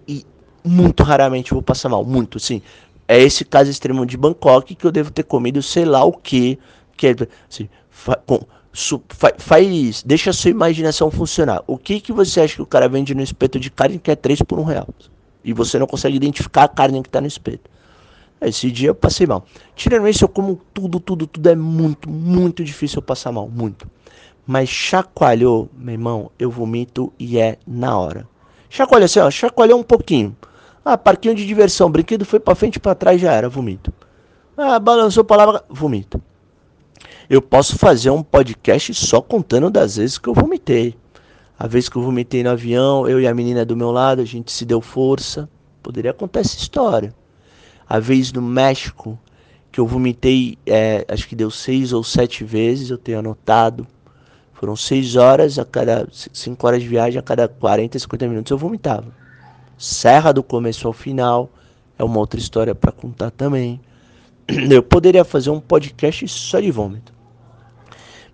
e 0.07 0.25
muito 0.63 1.03
raramente 1.03 1.53
vou 1.53 1.63
passar 1.63 1.89
mal. 1.89 2.05
Muito, 2.05 2.39
sim. 2.39 2.61
É 3.07 3.19
esse 3.19 3.45
caso 3.45 3.71
extremo 3.71 4.05
de 4.05 4.19
Bangkok 4.19 4.75
que 4.75 4.87
eu 4.87 4.93
devo 4.93 5.11
ter 5.11 5.23
comido 5.23 5.63
sei 5.63 5.87
lá 5.87 6.05
o 6.05 6.13
que. 6.13 6.59
que 6.95 7.07
é, 7.07 7.17
assim, 7.51 7.71
fa, 7.89 8.17
com, 8.17 8.41
su, 8.71 9.03
fa, 9.09 9.33
faz. 9.39 10.03
Deixa 10.03 10.29
a 10.29 10.35
sua 10.35 10.51
imaginação 10.51 11.11
funcionar. 11.11 11.63
O 11.67 11.79
que, 11.79 12.01
que 12.01 12.13
você 12.13 12.43
acha 12.43 12.57
que 12.57 12.63
o 12.63 12.67
cara 12.67 12.87
vende 12.87 13.15
no 13.15 13.23
espeto 13.23 13.59
de 13.59 13.71
carne 13.71 13.99
que 13.99 14.11
é 14.11 14.17
3 14.17 14.43
por 14.43 14.59
1 14.59 14.65
real? 14.65 14.89
E 15.43 15.55
você 15.55 15.79
não 15.79 15.87
consegue 15.87 16.17
identificar 16.17 16.65
a 16.65 16.69
carne 16.69 17.03
que 17.03 17.09
está 17.09 17.21
no 17.21 17.27
espeto. 17.27 17.71
Esse 18.41 18.71
dia 18.71 18.89
eu 18.89 18.95
passei 18.95 19.27
mal. 19.27 19.45
Tirando 19.75 20.09
isso, 20.09 20.25
eu 20.25 20.29
como 20.29 20.61
tudo, 20.73 21.01
tudo, 21.01 21.27
tudo. 21.27 21.49
É 21.49 21.57
muito, 21.57 22.09
muito 22.09 22.63
difícil 22.63 22.99
eu 22.99 23.03
passar 23.03 23.33
mal. 23.33 23.49
Muito. 23.49 23.89
Mas 24.47 24.69
chacoalhou, 24.69 25.69
meu 25.77 25.93
irmão, 25.93 26.31
eu 26.39 26.51
vomito 26.51 27.13
e 27.19 27.39
é 27.39 27.59
na 27.67 27.99
hora. 27.99 28.29
Chacoalha 28.71 29.07
assim, 29.07 29.19
ó. 29.19 29.31
Chacoalhou 29.31 29.79
um 29.79 29.83
pouquinho. 29.83 30.37
Ah, 30.85 30.97
parquinho 30.97 31.35
de 31.35 31.45
diversão. 31.45 31.91
Brinquedo 31.91 32.25
foi 32.25 32.39
pra 32.39 32.55
frente 32.55 32.77
e 32.77 32.81
pra 32.81 32.95
trás, 32.95 33.21
já 33.21 33.33
era. 33.33 33.49
Vomito. 33.49 33.93
Ah, 34.57 34.79
balançou 34.79 35.25
palavra. 35.25 35.65
Vomito. 35.69 36.23
Eu 37.29 37.43
posso 37.43 37.77
fazer 37.77 38.11
um 38.11 38.23
podcast 38.23 38.95
só 38.95 39.21
contando 39.21 39.69
das 39.69 39.97
vezes 39.97 40.17
que 40.17 40.29
eu 40.29 40.35
vomitei. 40.35 40.95
A 41.59 41.67
vez 41.67 41.89
que 41.89 41.97
eu 41.97 42.03
vomitei 42.03 42.43
no 42.45 42.51
avião, 42.51 43.07
eu 43.09 43.21
e 43.21 43.27
a 43.27 43.35
menina 43.35 43.65
do 43.65 43.77
meu 43.77 43.91
lado, 43.91 44.23
a 44.23 44.25
gente 44.25 44.53
se 44.53 44.65
deu 44.65 44.81
força. 44.81 45.49
Poderia 45.83 46.15
contar 46.15 46.41
essa 46.41 46.57
história 46.57 47.13
a 47.89 47.99
vez 47.99 48.33
no 48.33 48.43
México, 48.43 49.19
que 49.73 49.81
eu 49.81 49.87
vomitei, 49.87 50.59
é, 50.67 51.05
acho 51.09 51.27
que 51.27 51.35
deu 51.35 51.51
seis 51.51 51.93
ou 51.93 52.05
sete 52.05 52.45
vezes, 52.45 52.91
eu 52.91 52.99
tenho 52.99 53.21
anotado. 53.21 53.87
Foram 54.53 54.75
seis 54.75 55.17
horas 55.17 55.59
a 55.59 55.65
cada 55.65 56.07
cinco 56.13 56.67
horas 56.67 56.83
de 56.83 56.89
viagem, 56.89 57.19
a 57.19 57.23
cada 57.23 57.47
40, 57.47 57.99
50 57.99 58.29
minutos 58.29 58.51
eu 58.51 58.59
vomitava. 58.59 59.07
Serra 59.79 60.33
do 60.33 60.43
começo 60.43 60.87
ao 60.87 60.93
final 60.93 61.49
é 61.99 62.05
uma 62.05 62.19
outra 62.19 62.41
história 62.41 62.75
para 62.75 62.91
contar 62.91 63.31
também. 63.31 63.81
Eu 64.71 64.83
poderia 64.83 65.25
fazer 65.25 65.51
um 65.51 65.61
podcast 65.61 66.27
só 66.27 66.59
de 66.59 66.71
vômito. 66.71 67.13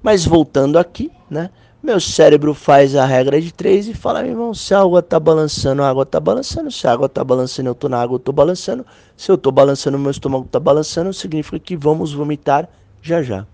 Mas 0.03 0.25
voltando 0.25 0.79
aqui, 0.79 1.11
né? 1.29 1.51
Meu 1.85 2.01
cérebro 2.01 2.55
faz 2.55 2.97
a 2.97 3.05
regra 3.05 3.39
de 3.39 3.53
três 3.53 3.87
e 3.87 3.93
fala, 3.93 4.23
meu 4.23 4.31
irmão, 4.31 4.55
se 4.55 4.73
a 4.73 4.81
água 4.81 5.03
tá 5.03 5.21
balançando, 5.21 5.83
a 5.83 5.91
água 5.91 6.07
tá 6.07 6.19
balançando. 6.19 6.71
Se 6.71 6.87
a 6.87 6.93
água 6.93 7.11
tá 7.11 7.23
balançando, 7.23 7.69
eu 7.69 7.75
tô 7.75 7.91
na 7.91 8.01
água, 8.01 8.15
eu 8.15 8.19
tô 8.19 8.33
balançando. 8.33 8.87
Se 9.15 9.31
eu 9.31 9.37
tô 9.37 9.53
balançando, 9.53 9.99
meu 9.99 10.11
estômago 10.11 10.49
tá 10.51 10.59
balançando, 10.59 11.13
significa 11.13 11.59
que 11.59 11.77
vamos 11.77 12.15
vomitar 12.15 12.67
já 13.03 13.23
já. 13.23 13.47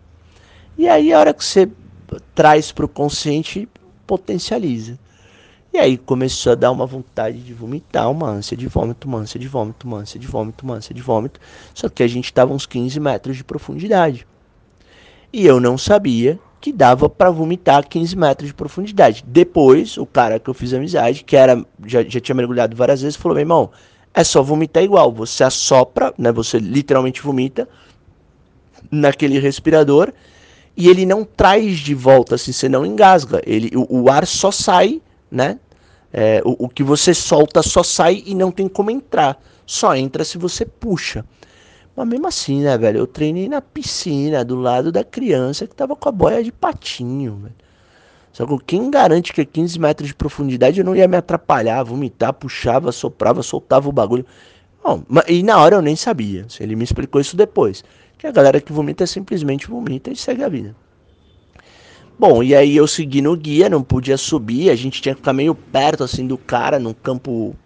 E 0.79 0.89
aí 0.89 1.13
a 1.13 1.19
hora 1.19 1.35
que 1.35 1.45
você 1.45 1.69
traz 2.33 2.71
pro 2.71 2.87
consciente, 2.87 3.69
potencializa. 4.07 4.97
E 5.73 5.79
aí 5.79 5.99
começou 5.99 6.53
a 6.53 6.55
dar 6.55 6.71
uma 6.71 6.87
vontade 6.87 7.41
de 7.41 7.53
vomitar, 7.53 8.09
uma 8.09 8.29
ânsia 8.29 8.57
de 8.57 8.69
vômito, 8.69 9.09
uma 9.09 9.19
ânsia 9.19 9.41
de 9.41 9.49
vômito, 9.49 9.89
uma 9.89 9.99
ânsia 9.99 10.21
de 10.21 10.29
vômito, 10.29 10.65
uma 10.65 10.75
ânsia 10.75 10.95
de 10.95 11.03
vômito. 11.03 11.41
Só 11.75 11.89
que 11.89 12.01
a 12.01 12.07
gente 12.07 12.27
estava 12.27 12.55
uns 12.55 12.65
15 12.65 13.01
metros 13.01 13.37
de 13.37 13.43
profundidade. 13.43 14.25
E 15.33 15.45
eu 15.45 15.59
não 15.59 15.77
sabia 15.77 16.39
que 16.61 16.73
dava 16.73 17.09
para 17.09 17.31
vomitar 17.31 17.89
15 17.89 18.17
metros 18.17 18.49
de 18.49 18.55
profundidade. 18.55 19.25
Depois, 19.27 19.97
o 19.97 20.05
cara 20.05 20.39
que 20.39 20.51
eu 20.51 20.55
fiz 20.55 20.75
amizade, 20.75 21.25
que 21.25 21.37
era 21.37 21.65
já, 21.87 22.03
já 22.03 22.21
tinha 22.21 22.35
mergulhado 22.35 22.77
várias 22.77 23.01
vezes, 23.01 23.17
falou: 23.17 23.35
meu 23.35 23.43
irmão, 23.43 23.71
é 24.13 24.23
só 24.23 24.43
vomitar 24.43 24.83
igual. 24.83 25.11
Você 25.13 25.43
assopra, 25.43 26.13
né? 26.19 26.31
Você 26.33 26.59
literalmente 26.59 27.23
vomita 27.23 27.69
naquele 28.91 29.39
respirador 29.39 30.13
e 30.77 30.89
ele 30.89 31.07
não 31.07 31.25
traz 31.25 31.79
de 31.79 31.95
volta, 31.95 32.35
assim, 32.35 32.53
você 32.53 32.69
não 32.69 32.85
engasga. 32.85 33.43
Ele, 33.47 33.71
o, 33.75 34.03
o 34.03 34.11
ar 34.11 34.27
só 34.27 34.51
sai, 34.51 35.01
né? 35.31 35.59
É, 36.13 36.43
o, 36.45 36.65
o 36.65 36.69
que 36.69 36.83
você 36.83 37.15
solta 37.15 37.63
só 37.63 37.83
sai 37.83 38.23
e 38.27 38.35
não 38.35 38.51
tem 38.51 38.69
como 38.69 38.91
entrar. 38.91 39.41
Só 39.65 39.95
entra 39.95 40.25
se 40.25 40.37
você 40.37 40.67
puxa. 40.67 41.25
Mas 41.97 42.09
mesmo 42.09 42.27
assim, 42.27 42.63
né, 42.63 42.77
velho? 42.79 42.99
Eu 42.99 43.07
treinei 43.07 43.49
na 43.49 43.61
piscina, 43.61 44.45
do 44.45 44.57
lado 44.57 44.93
da 44.93 45.05
criança 45.05 45.67
que 45.67 45.75
tava 45.75 45.97
com 45.97 46.09
a 46.09 46.13
boia 46.13 46.43
de 46.43 46.53
patinho, 46.53 47.37
velho. 47.37 47.55
Só 48.33 48.47
que 48.47 48.65
quem 48.65 48.91
garante 48.91 49.33
que 49.33 49.41
a 49.41 49.45
15 49.45 49.79
metros 49.79 50.09
de 50.09 50.15
profundidade 50.15 50.79
eu 50.79 50.85
não 50.85 50.95
ia 50.95 51.09
me 51.09 51.17
atrapalhar, 51.17 51.83
vomitar, 51.83 52.33
puxava, 52.33 52.93
soprava, 52.93 53.43
soltava 53.43 53.89
o 53.89 53.93
bagulho. 53.93 54.25
Bom, 54.83 55.03
e 55.29 55.43
na 55.43 55.59
hora 55.59 55.77
eu 55.77 55.83
nem 55.83 55.97
sabia. 55.97 56.47
Ele 56.59 56.77
me 56.77 56.85
explicou 56.85 57.21
isso 57.21 57.37
depois. 57.37 57.85
Que 58.17 58.27
a 58.27 58.33
galera 58.33 58.61
que 58.61 58.73
vomita 58.73 59.07
simplesmente 59.07 59.67
vomita 59.67 60.11
e 60.11 60.17
segue 60.17 60.45
a 60.45 60.49
vida. 60.49 60.77
Bom, 62.19 62.43
e 62.43 62.55
aí 62.55 62.77
eu 62.77 62.87
segui 62.87 63.23
no 63.23 63.35
guia, 63.35 63.69
não 63.69 63.83
podia 63.83 64.19
subir, 64.19 64.69
a 64.69 64.77
gente 64.77 65.01
tinha 65.01 65.15
que 65.15 65.23
ficar 65.23 65.33
meio 65.33 65.55
perto 65.55 66.05
assim 66.05 66.27
do 66.27 66.37
cara, 66.37 66.79
num 66.79 66.93
campo 66.93 67.57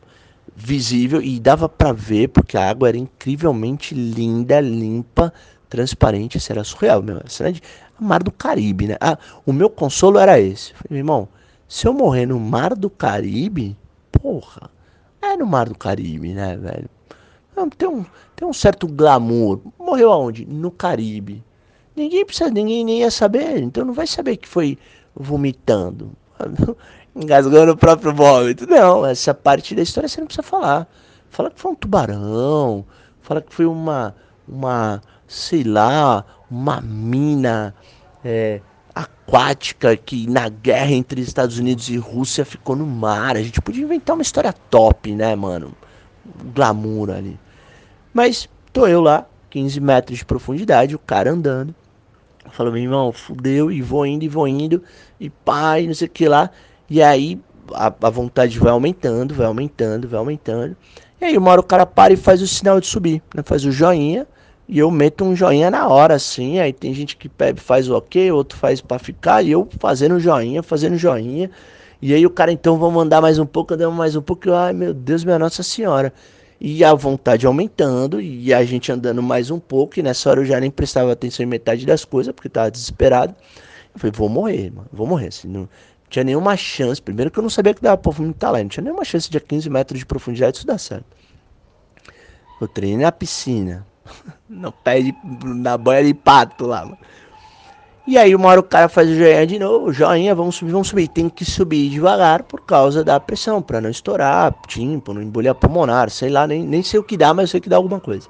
visível 0.57 1.21
e 1.21 1.41
dava 1.41 1.69
para 1.69 1.93
ver 1.93 2.29
porque 2.29 2.57
a 2.57 2.69
água 2.69 2.89
era 2.89 2.99
incrivelmente 2.99 3.95
linda, 3.95 4.61
limpa, 4.61 5.33
transparente, 5.69 6.39
isso 6.39 6.53
era 6.53 6.63
surreal, 6.63 7.03
meu, 7.03 7.21
cena 7.27 7.53
de 7.53 7.61
mar 7.99 8.23
do 8.23 8.31
Caribe, 8.31 8.89
né? 8.89 8.97
Ah, 9.01 9.19
o 9.45 9.53
meu 9.53 9.69
consolo 9.69 10.19
era 10.19 10.39
esse. 10.39 10.73
Falei, 10.75 11.01
irmão, 11.01 11.29
se 11.69 11.87
eu 11.87 11.93
morrer 11.93 12.27
no 12.27 12.39
mar 12.39 12.75
do 12.75 12.89
Caribe, 12.89 13.77
porra, 14.13 14.71
é 15.21 15.37
no 15.37 15.47
mar 15.47 15.69
do 15.69 15.77
Caribe, 15.77 16.33
né, 16.33 16.57
velho? 16.57 16.89
Tem 17.77 17.89
um, 17.89 18.05
tem 18.35 18.47
um 18.47 18.53
certo 18.53 18.87
glamour. 18.87 19.61
Morreu 19.79 20.13
aonde? 20.13 20.45
No 20.45 20.71
Caribe. 20.71 21.43
Ninguém 21.95 22.25
precisa, 22.25 22.51
ninguém 22.51 22.85
nem 22.85 23.01
ia 23.01 23.11
saber, 23.11 23.63
então 23.63 23.85
não 23.85 23.95
vai 23.95 24.07
saber 24.07 24.37
que 24.37 24.49
foi 24.49 24.77
vomitando. 25.15 26.11
engasgando 27.15 27.73
o 27.73 27.77
próprio 27.77 28.15
vômito. 28.15 28.67
Não, 28.67 29.05
essa 29.05 29.33
parte 29.35 29.75
da 29.75 29.83
história 29.83 30.09
você 30.09 30.21
não 30.21 30.27
precisa 30.27 30.43
falar. 30.43 30.89
Fala 31.31 31.51
que 31.51 31.61
foi 31.61 31.73
um 31.73 31.75
tubarão, 31.75 32.85
fala 33.21 33.41
que 33.41 33.53
foi 33.53 33.67
uma, 33.67 34.15
uma 34.47 35.03
sei 35.27 35.65
lá, 35.65 36.25
uma 36.51 36.81
mina 36.81 37.75
é, 38.25 38.61
aquática 38.95 39.97
que 39.97 40.29
na 40.29 40.49
guerra 40.49 40.93
entre 40.93 41.21
Estados 41.21 41.59
Unidos 41.59 41.89
e 41.89 41.97
Rússia 41.97 42.45
ficou 42.45 42.77
no 42.77 42.87
mar. 42.87 43.37
A 43.37 43.43
gente 43.43 43.61
podia 43.61 43.83
inventar 43.83 44.15
uma 44.15 44.23
história 44.23 44.53
top, 44.53 45.13
né, 45.13 45.35
mano? 45.35 45.75
glamour 46.55 47.11
ali. 47.11 47.39
Mas 48.13 48.49
tô 48.73 48.87
eu 48.87 49.01
lá, 49.01 49.27
15 49.51 49.81
metros 49.81 50.19
de 50.19 50.25
profundidade, 50.25 50.95
o 50.95 50.99
cara 50.99 51.31
andando. 51.31 51.75
Falou, 52.51 52.73
meu 52.73 52.83
irmão, 52.83 53.13
fudeu, 53.13 53.71
e 53.71 53.83
vou 53.83 54.07
indo, 54.07 54.25
e 54.25 54.29
vou 54.29 54.47
indo, 54.47 54.83
e 55.19 55.31
pai, 55.31 55.87
não 55.87 55.95
sei 55.95 56.07
o 56.07 56.11
que 56.11 56.29
lá. 56.29 56.51
E 56.89 57.03
aí 57.03 57.41
a, 57.73 57.87
a, 57.87 58.11
vontade 58.11 58.59
vai 58.59 58.73
aumentando, 58.73 59.35
vai 59.35 59.47
aumentando, 59.47 60.09
vai 60.09 60.19
aumentando. 60.19 60.77
E 61.21 61.25
aí 61.25 61.39
uma 61.39 61.51
hora 61.51 61.61
o 61.61 61.65
cara 61.65 61.87
para 61.87 62.13
e 62.13 62.17
faz 62.17 62.43
o 62.43 62.47
sinal 62.47 62.81
de 62.81 62.87
subir, 62.87 63.23
né? 63.35 63.43
Faz 63.45 63.65
o 63.65 63.73
joinha. 63.73 64.27
E 64.67 64.79
eu 64.79 64.91
meto 64.91 65.25
um 65.25 65.37
joinha 65.37 65.71
na 65.71 65.87
hora, 65.89 66.15
assim. 66.15 66.59
Aí 66.59 66.73
tem 66.73 66.95
gente 66.95 67.17
que 67.17 67.31
faz 67.57 67.89
o 67.89 67.97
ok, 67.97 68.31
outro 68.33 68.59
faz 68.59 68.81
para 68.81 68.99
ficar. 68.99 69.43
E 69.43 69.51
eu 69.51 69.69
fazendo 69.79 70.19
joinha, 70.19 70.63
fazendo 70.63 70.97
joinha. 70.97 71.51
E 72.01 72.13
aí 72.15 72.25
o 72.27 72.31
cara, 72.31 72.53
então, 72.53 72.79
vamos 72.79 73.03
andar 73.03 73.21
mais 73.21 73.39
um 73.39 73.47
pouco, 73.47 73.75
andamos 73.75 73.97
mais 73.97 74.17
um 74.17 74.23
pouco. 74.23 74.53
ai 74.53 74.73
meu 74.73 74.93
Deus, 74.95 75.25
minha 75.25 75.39
Nossa 75.39 75.63
Senhora. 75.63 76.13
E 76.61 76.83
a 76.85 76.95
vontade 76.95 77.47
aumentando, 77.47 78.21
e 78.21 78.55
a 78.55 78.65
gente 78.65 78.91
andando 78.91 79.23
mais 79.23 79.51
um 79.51 79.59
pouco. 79.59 79.99
E 79.99 80.03
nessa 80.03 80.31
hora 80.31 80.41
eu 80.41 80.45
já 80.45 80.59
nem 80.61 80.71
prestava 80.71 81.13
atenção 81.13 81.45
em 81.45 81.49
metade 81.49 81.85
das 81.85 82.05
coisas, 82.05 82.33
porque 82.35 82.49
tava 82.49 82.71
desesperado. 82.71 83.35
Eu 83.95 84.01
falei, 84.01 84.13
vou 84.15 84.29
morrer, 84.29 84.71
mano, 84.71 84.89
vou 84.93 85.07
morrer. 85.07 85.29
Assim, 85.29 85.49
não, 85.49 85.69
tinha 86.09 86.25
nenhuma 86.25 86.57
chance. 86.57 87.01
Primeiro 87.01 87.31
que 87.31 87.39
eu 87.39 87.43
não 87.43 87.51
sabia 87.51 87.75
que 87.75 87.83
dava 87.83 88.01
vomitar 88.11 88.53
lá. 88.53 88.59
Não 88.59 88.69
tinha 88.69 88.85
nenhuma 88.85 89.05
chance 89.05 89.31
de 89.31 89.37
a 89.37 89.41
15 89.41 89.69
metros 89.71 89.99
de 89.99 90.07
profundidade 90.07 90.59
isso 90.59 90.67
dar 90.67 90.79
certo. 90.79 91.07
Eu 92.61 92.69
treinei 92.69 93.05
na 93.05 93.13
piscina. 93.13 93.87
No 94.47 94.71
pé 94.71 95.01
de. 95.01 95.15
na 95.43 95.77
boia 95.77 96.05
de 96.05 96.13
pato 96.13 96.67
lá, 96.67 96.85
mano. 96.85 96.99
E 98.07 98.19
aí 98.19 98.35
uma 98.35 98.51
hora 98.51 98.61
o 98.61 98.63
cara 98.63 98.87
faz 98.87 99.09
o 99.09 99.17
joinha 99.17 99.47
de 99.47 99.59
novo, 99.59 99.91
joinha, 99.91 100.35
vamos 100.35 100.57
subir, 100.57 100.73
vamos 100.73 100.89
subir. 100.89 101.09
Tem 101.09 101.31
que 101.31 101.43
subir 101.43 101.89
devagar 101.89 102.43
por 102.43 102.61
causa 102.61 103.03
da 103.03 103.19
pressão, 103.19 103.63
para 103.63 103.81
não 103.81 103.89
estourar 103.89 104.55
tímpano, 104.69 105.23
embolia 105.23 105.55
pulmonar, 105.55 106.11
sei 106.11 106.29
lá, 106.29 106.47
nem, 106.47 106.63
nem 106.63 106.83
sei 106.83 107.01
o 107.01 107.03
que 107.03 107.17
dá, 107.17 107.33
mas 107.33 107.45
eu 107.45 107.53
sei 107.53 107.61
que 107.63 107.69
dá 107.69 107.77
alguma 107.77 107.99
coisa. 107.99 108.29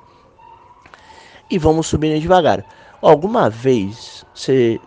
E 1.51 1.59
vamos 1.59 1.89
subindo 1.89 2.21
devagar. 2.21 2.65
Alguma 3.03 3.51
vez 3.51 4.25
você 4.33 4.81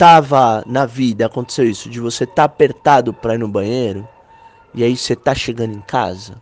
tava 0.00 0.64
na 0.66 0.86
vida, 0.86 1.26
aconteceu 1.26 1.68
isso, 1.68 1.90
de 1.90 2.00
você 2.00 2.24
tá 2.24 2.44
apertado 2.44 3.12
para 3.12 3.34
ir 3.34 3.38
no 3.38 3.46
banheiro, 3.46 4.08
e 4.72 4.82
aí 4.82 4.96
você 4.96 5.14
tá 5.14 5.34
chegando 5.34 5.74
em 5.74 5.80
casa. 5.82 6.40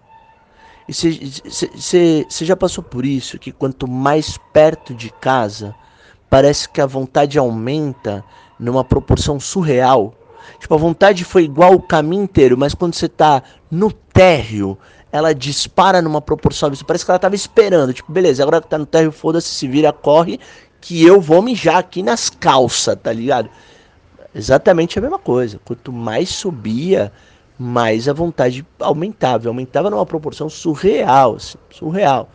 E 0.88 0.94
você 0.94 2.24
já 2.44 2.54
passou 2.54 2.84
por 2.84 3.04
isso, 3.04 3.36
que 3.36 3.50
quanto 3.50 3.88
mais 3.88 4.38
perto 4.52 4.94
de 4.94 5.10
casa, 5.10 5.74
parece 6.30 6.68
que 6.68 6.80
a 6.80 6.86
vontade 6.86 7.36
aumenta 7.36 8.24
numa 8.60 8.84
proporção 8.84 9.40
surreal. 9.40 10.14
Tipo, 10.60 10.76
a 10.76 10.78
vontade 10.78 11.24
foi 11.24 11.42
igual 11.42 11.74
o 11.74 11.82
caminho 11.82 12.22
inteiro, 12.22 12.56
mas 12.56 12.74
quando 12.74 12.94
você 12.94 13.08
tá 13.08 13.42
no 13.68 13.90
térreo, 13.90 14.78
ela 15.10 15.34
dispara 15.34 16.00
numa 16.00 16.20
proporção. 16.20 16.70
Parece 16.86 17.04
que 17.04 17.10
ela 17.10 17.18
tava 17.18 17.34
esperando. 17.34 17.92
Tipo, 17.92 18.12
beleza, 18.12 18.40
agora 18.40 18.60
que 18.60 18.68
tá 18.68 18.78
no 18.78 18.86
térreo, 18.86 19.10
foda-se, 19.10 19.48
se 19.48 19.66
vira, 19.66 19.92
corre 19.92 20.38
que 20.80 21.04
eu 21.04 21.20
vou 21.20 21.42
mijar 21.42 21.76
aqui 21.76 22.02
nas 22.02 22.30
calças, 22.30 22.96
tá 23.02 23.12
ligado? 23.12 23.48
Exatamente 24.34 24.98
a 24.98 25.02
mesma 25.02 25.18
coisa. 25.18 25.60
Quanto 25.64 25.92
mais 25.92 26.28
subia, 26.28 27.12
mais 27.58 28.08
a 28.08 28.12
vontade 28.12 28.64
aumentava. 28.78 29.48
Aumentava 29.48 29.90
numa 29.90 30.06
proporção 30.06 30.48
surreal, 30.48 31.36
assim, 31.36 31.58
surreal. 31.70 32.28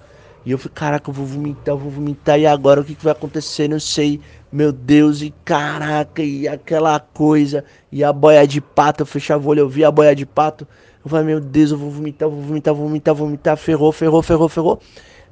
E 0.46 0.52
eu 0.52 0.58
falei, 0.58 0.74
caraca, 0.76 1.10
eu 1.10 1.14
vou 1.14 1.26
vomitar, 1.26 1.74
eu 1.74 1.78
vou 1.78 1.90
vomitar, 1.90 2.38
e 2.38 2.46
agora 2.46 2.82
o 2.82 2.84
que, 2.84 2.96
que 2.96 3.04
vai 3.04 3.14
acontecer? 3.14 3.70
Não 3.70 3.80
sei, 3.80 4.20
meu 4.52 4.74
Deus, 4.74 5.22
e 5.22 5.34
caraca, 5.46 6.22
e 6.22 6.48
aquela 6.50 7.00
coisa, 7.00 7.64
e 7.90 8.04
a 8.04 8.12
boia 8.12 8.46
de 8.46 8.60
pato, 8.60 9.04
eu 9.04 9.06
fechava 9.06 9.46
o 9.46 9.50
olho, 9.50 9.62
eu 9.62 9.70
vi 9.70 9.86
a 9.86 9.92
boia 9.92 10.14
de 10.14 10.26
pato, 10.26 10.68
eu 11.04 11.10
falei, 11.10 11.26
meu 11.28 11.40
Deus, 11.40 11.72
eu 11.72 11.78
vou 11.78 11.90
vomitar, 11.90 12.28
eu 12.28 12.32
vou 12.32 12.42
vomitar, 12.42 12.74
vou 12.74 12.88
vomitar, 12.88 13.16
vou 13.16 13.28
vomitar, 13.28 13.56
ferrou, 13.56 13.92
ferrou, 13.94 14.22
ferrou, 14.22 14.50
ferrou. 14.50 14.82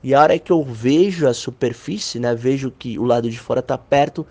E 0.04 0.14
a 0.16 0.22
hora 0.22 0.40
que 0.40 0.52
eu 0.52 0.64
vejo 0.64 1.28
a 1.28 1.34
superfície, 1.34 2.20
né, 2.20 2.34
vejo 2.34 2.72
que 2.72 2.98
o 2.98 3.04
lado 3.04 3.30
de 3.30 3.40
fora 3.40 3.62
tá 3.62 3.78
perto, 3.78 4.26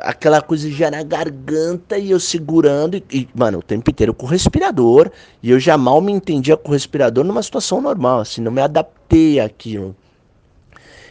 aquela 0.00 0.40
coisa 0.40 0.70
já 0.70 0.90
na 0.90 1.02
garganta 1.02 1.98
e 1.98 2.10
eu 2.10 2.20
segurando 2.20 2.96
e, 2.96 3.04
e, 3.12 3.28
mano, 3.34 3.58
o 3.58 3.62
tempo 3.62 3.90
inteiro 3.90 4.14
com 4.14 4.26
o 4.26 4.28
respirador, 4.28 5.10
e 5.42 5.50
eu 5.50 5.58
já 5.58 5.76
mal 5.76 6.00
me 6.00 6.12
entendia 6.12 6.56
com 6.56 6.70
o 6.70 6.72
respirador 6.72 7.24
numa 7.24 7.42
situação 7.42 7.80
normal, 7.80 8.20
assim, 8.20 8.40
não 8.40 8.52
me 8.52 8.60
adaptei 8.60 9.40
àquilo. 9.40 9.96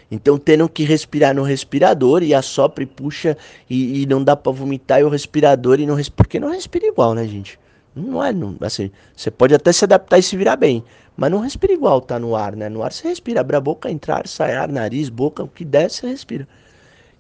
Então 0.10 0.38
tendo 0.38 0.70
que 0.70 0.84
respirar 0.84 1.36
no 1.36 1.44
respirador 1.44 2.24
e 2.24 2.34
assopra 2.34 2.84
e 2.84 2.88
puxa 2.88 3.38
e, 3.70 4.04
e 4.04 4.06
não 4.06 4.24
dá 4.24 4.38
para 4.38 4.54
vomitar 4.54 5.02
e 5.02 5.04
o 5.04 5.10
respirador 5.10 5.82
e 5.82 5.86
não 5.86 5.96
respira, 5.96 6.16
porque 6.16 6.40
não 6.40 6.50
respira 6.50 6.86
igual, 6.86 7.14
né, 7.14 7.28
gente? 7.28 7.60
Não 7.98 8.24
é, 8.24 8.32
não, 8.32 8.56
assim, 8.62 8.92
você 9.16 9.32
pode 9.32 9.54
até 9.54 9.72
se 9.72 9.84
adaptar 9.84 10.20
e 10.20 10.24
se 10.24 10.38
virar 10.38 10.56
bem, 10.56 10.84
mas 11.16 11.32
não 11.32 11.40
respira 11.40 11.74
igual 11.74 12.00
tá 12.00 12.20
no 12.20 12.36
ar, 12.36 12.56
né? 12.56 12.70
No 12.70 12.84
ar 12.84 12.94
você 12.94 13.08
respira, 13.08 13.42
abre 13.42 13.56
a 13.56 13.62
boca, 13.62 13.90
entrar, 13.90 14.28
sair, 14.28 14.56
ar, 14.56 14.70
nariz, 14.70 15.10
boca, 15.10 15.44
o 15.44 15.48
que 15.48 15.66
der, 15.66 15.90
você 15.90 16.08
respira. 16.08 16.48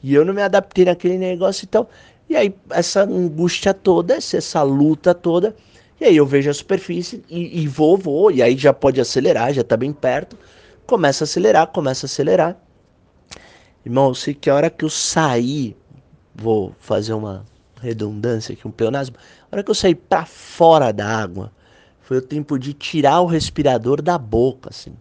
E 0.03 0.13
eu 0.13 0.23
não 0.23 0.33
me 0.33 0.41
adaptei 0.41 0.85
naquele 0.85 1.17
negócio 1.17 1.65
e 1.65 1.67
tal. 1.67 1.89
E 2.29 2.35
aí, 2.35 2.53
essa 2.69 3.03
angústia 3.03 3.73
toda, 3.73 4.15
essa 4.15 4.61
luta 4.61 5.13
toda. 5.13 5.55
E 5.99 6.05
aí 6.05 6.15
eu 6.15 6.25
vejo 6.25 6.49
a 6.49 6.53
superfície 6.53 7.23
e, 7.29 7.63
e 7.63 7.67
vou, 7.67 7.97
vou, 7.97 8.31
e 8.31 8.41
aí 8.41 8.55
já 8.55 8.71
pode 8.71 9.01
acelerar, 9.01 9.53
já 9.53 9.63
tá 9.63 9.75
bem 9.75 9.91
perto. 9.91 10.37
Começa 10.85 11.23
a 11.23 11.25
acelerar, 11.25 11.67
começa 11.67 12.05
a 12.05 12.07
acelerar. 12.07 12.57
Irmão, 13.85 14.09
eu 14.09 14.15
sei 14.15 14.33
que 14.33 14.49
a 14.49 14.55
hora 14.55 14.69
que 14.69 14.85
eu 14.85 14.89
sair, 14.89 15.75
vou 16.35 16.75
fazer 16.79 17.13
uma 17.13 17.45
redundância 17.81 18.53
aqui, 18.53 18.67
um 18.67 18.71
pleonasmo. 18.71 19.15
A 19.49 19.55
hora 19.55 19.63
que 19.63 19.71
eu 19.71 19.75
saí 19.75 19.95
para 19.95 20.25
fora 20.25 20.91
da 20.91 21.07
água, 21.07 21.51
foi 22.01 22.17
o 22.17 22.21
tempo 22.21 22.57
de 22.60 22.73
tirar 22.73 23.21
o 23.21 23.25
respirador 23.25 24.01
da 24.01 24.17
boca, 24.17 24.69
assim. 24.69 24.93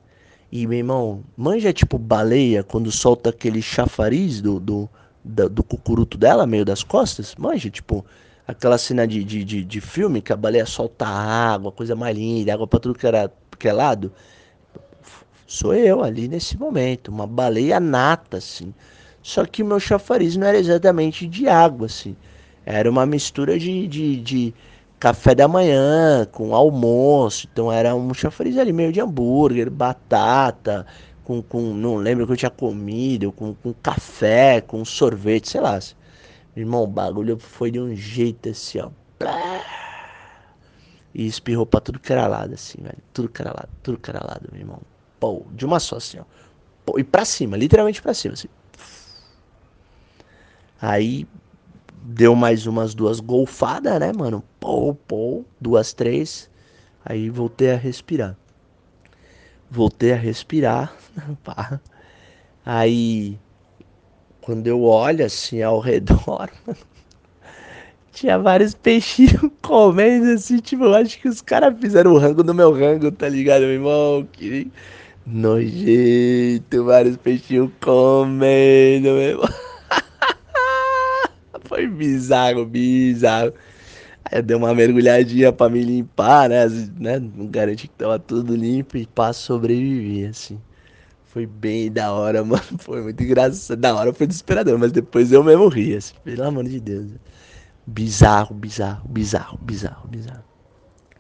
E, 0.50 0.66
meu 0.66 0.78
irmão, 0.78 1.24
manja 1.37 1.72
tipo 1.72 1.98
baleia 1.98 2.62
quando 2.62 2.90
solta 2.92 3.30
aquele 3.30 3.61
chafariz 3.61 4.40
do, 4.40 4.61
do, 4.61 4.88
do, 5.24 5.48
do 5.48 5.62
cucuruto 5.64 6.16
dela, 6.16 6.46
meio 6.46 6.64
das 6.64 6.85
costas? 6.85 7.35
Manja, 7.37 7.68
tipo, 7.68 8.04
aquela 8.46 8.78
cena 8.78 9.06
de, 9.06 9.24
de, 9.24 9.44
de, 9.44 9.64
de, 9.64 9.80
filme 9.80 10.22
que 10.22 10.32
a 10.32 10.37
baleia 10.37 10.64
solta 10.64 11.06
água, 11.06 11.72
coisa 11.72 11.96
mais 11.96 12.16
linda, 12.16 12.54
água 12.54 12.66
pra 12.66 12.78
tudo 12.78 12.94
que, 12.94 13.06
era, 13.06 13.30
que 13.59 13.68
é 13.68 13.72
lado. 13.72 14.12
Sou 15.46 15.74
eu 15.74 16.02
ali 16.04 16.28
nesse 16.28 16.56
momento, 16.56 17.09
uma 17.09 17.26
baleia 17.26 17.80
nata, 17.80 18.37
assim. 18.37 18.72
Só 19.22 19.44
que 19.44 19.62
o 19.62 19.66
meu 19.66 19.80
chafariz 19.80 20.37
não 20.37 20.46
era 20.46 20.59
exatamente 20.59 21.26
de 21.26 21.48
água, 21.48 21.87
assim. 21.87 22.16
Era 22.66 22.90
uma 22.90 23.07
mistura 23.07 23.57
de, 23.57 23.87
de, 23.87 24.16
de 24.16 24.55
café 24.98 25.37
da 25.37 25.46
manhã 25.46 26.26
com 26.33 26.52
almoço. 26.52 27.48
Então 27.52 27.70
era 27.70 27.94
um 27.94 28.12
chafariz 28.12 28.59
ali 28.59 28.72
meio 28.72 28.92
de 28.92 29.00
hambúrguer, 29.00 29.70
batata, 29.70 30.85
com, 31.22 31.40
com 31.40 31.72
não 31.72 31.94
lembro 31.94 32.24
o 32.24 32.26
que 32.26 32.33
eu 32.33 32.37
tinha 32.37 32.50
comido, 32.50 33.31
com, 33.31 33.55
com 33.55 33.72
café, 33.72 34.61
com 34.61 34.85
sorvete, 34.85 35.50
sei 35.50 35.61
lá. 35.61 35.79
Irmão, 36.57 36.83
o 36.83 36.87
bagulho 36.88 37.38
foi 37.38 37.70
de 37.70 37.79
um 37.79 37.94
jeito 37.94 38.48
assim, 38.48 38.81
ó. 38.81 38.90
E 41.14 41.26
espirrou 41.26 41.66
pra 41.66 41.81
tudo 41.81 42.00
que 42.00 42.12
era 42.12 42.26
lado, 42.26 42.55
assim, 42.55 42.79
velho. 42.83 42.98
Tudo 43.12 43.29
que 43.29 43.40
era 43.40 43.50
lado, 43.50 43.68
tudo 43.83 43.98
que 43.98 44.11
era 44.11 44.20
lado, 44.24 44.48
meu 44.50 44.61
irmão. 44.61 44.81
Pô, 45.20 45.44
de 45.52 45.64
uma 45.64 45.79
só 45.79 45.96
assim, 45.96 46.18
ó. 46.18 46.98
e 46.98 47.05
pra 47.05 47.24
cima, 47.24 47.57
literalmente 47.57 48.02
pra 48.02 48.12
cima, 48.12 48.35
assim. 48.35 48.48
Aí 50.81 51.26
deu 52.07 52.37
mais 52.37 52.66
umas 52.66 52.95
duas 52.95 53.19
golfadas, 53.19 53.99
né, 53.99 54.12
mano? 54.12 54.42
Pô, 54.61 54.95
pô, 54.95 55.45
duas, 55.61 55.92
três. 55.92 56.49
Aí 57.05 57.29
voltei 57.29 57.73
a 57.73 57.77
respirar. 57.77 58.37
Voltei 59.71 60.12
a 60.12 60.16
respirar. 60.16 60.95
Aí, 62.64 63.38
quando 64.40 64.66
eu 64.66 64.83
olho 64.83 65.25
assim 65.25 65.62
ao 65.62 65.81
redor, 65.81 66.51
tinha 68.12 68.38
vários 68.38 68.75
peixinhos 68.75 69.51
comendo 69.61 70.31
assim, 70.31 70.59
tipo, 70.59 70.85
eu 70.85 70.95
acho 70.95 71.19
que 71.21 71.29
os 71.29 71.42
caras 71.42 71.79
fizeram 71.81 72.12
o 72.12 72.19
rango 72.19 72.42
no 72.42 72.55
meu 72.55 72.73
rango, 72.73 73.11
tá 73.11 73.29
ligado, 73.29 73.62
meu 73.62 73.71
irmão? 73.71 74.29
Que 74.33 74.71
nojento, 75.27 76.85
vários 76.85 77.16
peixinhos 77.16 77.71
comendo, 77.81 79.09
meu 79.09 79.19
irmão. 79.19 79.65
Foi 81.68 81.87
bizarro, 81.87 82.64
bizarro. 82.64 83.52
Aí 84.24 84.38
eu 84.38 84.42
dei 84.42 84.57
uma 84.57 84.74
mergulhadinha 84.74 85.52
pra 85.52 85.68
me 85.68 85.83
limpar, 85.83 86.48
né? 86.48 86.66
né? 86.98 87.20
Garanti 87.50 87.88
que 87.88 87.94
tava 87.94 88.18
tudo 88.18 88.57
limpo 88.57 88.96
e 88.96 89.07
pra 89.07 89.33
sobreviver, 89.33 90.31
assim. 90.31 90.61
Foi 91.24 91.46
bem 91.46 91.92
da 91.92 92.12
hora, 92.12 92.42
mano. 92.44 92.62
Foi 92.79 93.02
muito 93.02 93.22
engraçado. 93.22 93.79
Da 93.79 93.94
hora 93.94 94.12
foi 94.12 94.26
desesperador, 94.26 94.79
mas 94.79 94.90
depois 94.92 95.31
eu 95.33 95.44
mesmo 95.44 95.68
ri, 95.68 95.94
assim. 95.96 96.14
Pelo 96.24 96.44
amor 96.44 96.64
de 96.64 96.81
Deus. 96.81 97.11
Bizarro, 97.87 98.55
bizarro, 98.55 99.09
bizarro, 99.09 99.59
bizarro, 99.62 100.09
bizarro. 100.09 100.44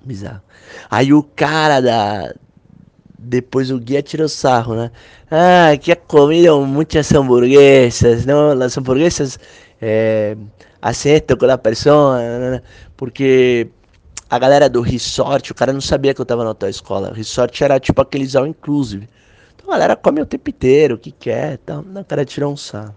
Bizarro. 0.04 0.42
Aí 0.90 1.12
o 1.12 1.22
cara 1.22 1.80
da. 1.80 2.34
Depois 3.18 3.70
o 3.70 3.78
guia 3.78 4.02
tirou 4.02 4.28
sarro, 4.28 4.74
né? 4.74 4.90
Ah, 5.30 5.76
que 5.76 5.90
ha 5.92 5.96
comido 5.96 6.60
muitas 6.64 7.12
hamburguesas, 7.12 8.24
não? 8.24 8.54
Las 8.54 8.76
hamburguesas 8.78 9.38
é, 9.80 10.36
acertam 10.80 11.36
com 11.36 11.46
a 11.46 11.58
pessoa, 11.58 12.18
né, 12.18 12.50
né? 12.50 12.62
porque 12.96 13.68
a 14.28 14.38
galera 14.38 14.68
do 14.68 14.80
resort, 14.80 15.52
o 15.52 15.54
cara 15.54 15.72
não 15.72 15.80
sabia 15.80 16.12
que 16.14 16.20
eu 16.20 16.26
tava 16.26 16.44
na 16.44 16.50
hotel 16.50 16.68
escola. 16.68 17.10
O 17.10 17.14
resort 17.14 17.62
era 17.62 17.78
tipo 17.78 18.00
aqueles 18.00 18.34
all 18.34 18.46
inclusive. 18.46 19.08
Então 19.54 19.68
a 19.68 19.72
galera 19.72 19.96
come 19.96 20.20
o 20.20 20.26
tempo 20.26 20.50
inteiro, 20.50 20.96
o 20.96 20.98
que 20.98 21.12
quer, 21.12 21.58
então, 21.62 21.80
o 21.80 22.04
cara 22.04 22.24
tirou 22.24 22.52
um 22.52 22.56
sarro. 22.56 22.94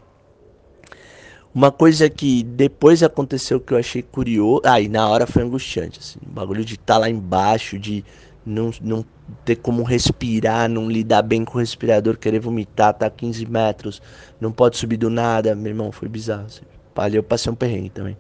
Uma 1.53 1.71
coisa 1.71 2.09
que 2.09 2.43
depois 2.43 3.01
aconteceu 3.01 3.59
que 3.59 3.73
eu 3.73 3.77
achei 3.77 4.03
curioso. 4.03 4.61
Ah, 4.63 4.79
na 4.87 5.09
hora 5.09 5.25
foi 5.25 5.41
angustiante, 5.41 5.99
assim. 5.99 6.19
O 6.25 6.29
bagulho 6.29 6.63
de 6.63 6.75
estar 6.75 6.93
tá 6.93 6.99
lá 6.99 7.09
embaixo, 7.09 7.79
de 7.79 8.05
não, 8.45 8.71
não 8.81 9.03
ter 9.45 9.57
como 9.57 9.83
respirar, 9.83 10.69
não 10.69 10.89
lidar 10.89 11.21
bem 11.21 11.45
com 11.45 11.57
o 11.57 11.61
respirador, 11.61 12.17
querer 12.17 12.39
vomitar, 12.39 12.93
tá 12.93 13.07
a 13.07 13.09
15 13.09 13.45
metros, 13.45 14.01
não 14.39 14.51
pode 14.51 14.77
subir 14.77 14.97
do 14.97 15.09
nada. 15.09 15.55
Meu 15.55 15.71
irmão, 15.71 15.91
foi 15.91 16.07
bizarro. 16.07 16.45
Assim. 16.45 16.61
Ali 16.95 17.15
eu 17.15 17.23
passei 17.23 17.51
um 17.51 17.55
perrengue 17.55 17.89
também. 17.89 18.17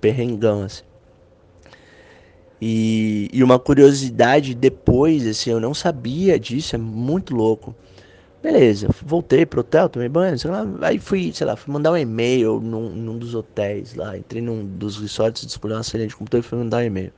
Perrengão, 0.00 0.62
assim. 0.62 0.82
E, 2.60 3.28
e 3.32 3.44
uma 3.44 3.58
curiosidade 3.58 4.54
depois, 4.54 5.26
assim, 5.26 5.50
eu 5.50 5.60
não 5.60 5.72
sabia 5.74 6.38
disso, 6.38 6.74
é 6.74 6.78
muito 6.78 7.34
louco. 7.34 7.74
Beleza, 8.42 8.88
voltei 9.02 9.44
pro 9.44 9.60
hotel, 9.60 9.88
tomei 9.88 10.08
banho, 10.08 10.38
sei 10.38 10.50
lá, 10.50 10.64
aí 10.82 10.98
fui, 10.98 11.32
sei 11.34 11.46
lá, 11.46 11.56
fui 11.56 11.72
mandar 11.72 11.92
um 11.92 11.96
e-mail 11.96 12.60
num, 12.60 12.88
num 12.90 13.18
dos 13.18 13.34
hotéis 13.34 13.94
lá, 13.94 14.16
entrei 14.16 14.40
num 14.40 14.64
dos 14.64 14.96
resorts, 14.96 15.42
escolhi 15.42 15.74
uma 15.74 15.82
senha 15.82 16.06
de 16.06 16.14
computador 16.14 16.44
e 16.44 16.48
fui 16.48 16.58
mandar 16.58 16.78
um 16.78 16.82
e-mail. 16.82 17.12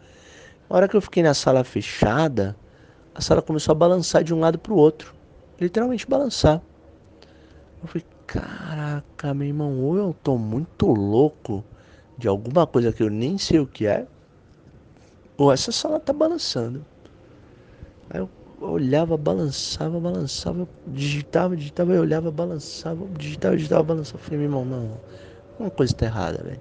Na 0.69 0.77
hora 0.77 0.89
que 0.89 0.97
eu 0.97 1.01
fiquei 1.01 1.23
na 1.23 1.35
sala 1.35 1.63
fechada, 1.63 2.57
a 3.15 3.21
sala 3.21 3.43
começou 3.43 3.73
a 3.73 3.75
balançar 3.75 4.23
de 4.23 4.33
um 4.33 4.41
lado 4.41 4.59
pro 4.59 4.75
outro. 4.75 5.15
Literalmente 5.61 6.09
balançar. 6.09 6.63
Eu 7.83 7.89
falei, 7.89 8.07
caraca, 8.27 9.35
meu 9.35 9.49
irmão, 9.49 9.81
ou 9.81 9.97
eu 9.97 10.15
tô 10.23 10.37
muito 10.39 10.87
louco 10.87 11.65
de 12.17 12.29
alguma 12.29 12.67
coisa 12.67 12.93
que 12.93 13.03
eu 13.03 13.11
nem 13.11 13.39
sei 13.39 13.59
o 13.59 13.67
que 13.67 13.87
é, 13.87 14.07
ou 15.37 15.51
essa 15.51 15.73
sala 15.73 15.99
tá 15.99 16.13
balançando. 16.13 16.85
Aí 18.11 18.21
eu 18.21 18.29
olhava, 18.61 19.17
balançava, 19.17 19.99
balançava, 19.99 20.69
digitava, 20.87 21.57
digitava, 21.57 21.93
eu 21.95 22.03
olhava, 22.03 22.31
balançava, 22.31 23.07
digitava, 23.19 23.57
digitava, 23.57 23.83
balançava. 23.83 24.19
Eu 24.19 24.23
falei, 24.23 24.39
meu 24.39 24.49
irmão, 24.49 24.65
não, 24.67 25.01
uma 25.59 25.71
coisa 25.71 25.95
tá 25.95 26.07
errada, 26.07 26.43
velho. 26.43 26.61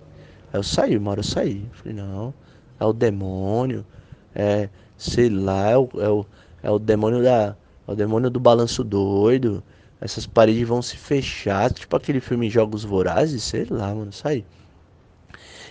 Aí 0.53 0.59
eu 0.59 0.63
saí, 0.63 0.97
uma 0.97 1.11
hora 1.11 1.19
eu 1.19 1.25
saí. 1.25 1.65
Eu 1.69 1.77
falei, 1.77 1.93
não, 1.93 2.33
é 2.79 2.85
o 2.85 2.93
demônio, 2.93 3.85
é, 4.33 4.69
sei 4.99 5.29
lá, 5.29 5.71
é 5.71 5.77
o, 5.77 5.89
é 5.97 6.09
o, 6.09 6.25
é 6.61 6.69
o 6.69 6.77
demônio 6.77 7.23
da. 7.23 7.55
É 7.87 7.91
o 7.91 7.95
demônio 7.95 8.29
do 8.29 8.39
balanço 8.39 8.83
doido. 8.83 9.63
Essas 9.99 10.27
paredes 10.27 10.67
vão 10.67 10.81
se 10.81 10.95
fechar, 10.95 11.73
tipo 11.73 11.95
aquele 11.95 12.19
filme 12.19 12.49
Jogos 12.49 12.83
Vorazes, 12.83 13.43
sei 13.43 13.65
lá, 13.69 13.93
mano, 13.95 14.13
saí. 14.13 14.45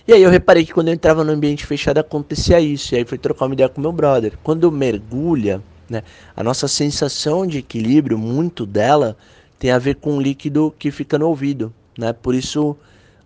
E 0.07 0.12
aí 0.12 0.23
eu 0.23 0.31
reparei 0.31 0.64
que 0.64 0.73
quando 0.73 0.88
eu 0.88 0.95
entrava 0.95 1.23
no 1.23 1.33
ambiente 1.33 1.67
fechado 1.67 1.99
acontecia 1.99 2.59
isso. 2.59 2.95
E 2.95 2.99
aí 2.99 3.05
fui 3.05 3.19
trocar 3.19 3.45
uma 3.45 3.55
ideia 3.55 3.69
com 3.69 3.81
meu 3.81 3.93
brother. 3.93 4.38
Quando 4.43 4.73
mergulha, 4.73 5.62
né? 5.88 6.03
A 6.35 6.43
nossa 6.43 6.67
sensação 6.67 7.47
de 7.47 7.59
equilíbrio, 7.59 8.19
muito 8.19 8.64
dela, 8.64 9.17
tem 9.59 9.71
a 9.71 9.79
ver 9.79 9.97
com 9.97 10.17
o 10.17 10.21
líquido 10.21 10.75
que 10.79 10.91
fica 10.91 11.19
no 11.19 11.29
ouvido. 11.29 11.73
Né? 11.99 12.12
Por 12.12 12.35
isso 12.35 12.77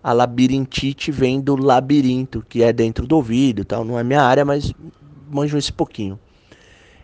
a 0.03 0.13
labirintite 0.13 1.13
vem 1.13 1.41
do 1.41 1.55
labirinto, 1.55 2.45
que 2.49 2.63
é 2.63 2.73
dentro 2.73 3.07
do 3.07 3.17
ouvido. 3.17 3.65
Tal. 3.65 3.85
Não 3.85 3.99
é 3.99 4.03
minha 4.03 4.23
área, 4.23 4.45
mas 4.45 4.73
manjo 5.33 5.57
esse 5.57 5.73
pouquinho. 5.73 6.19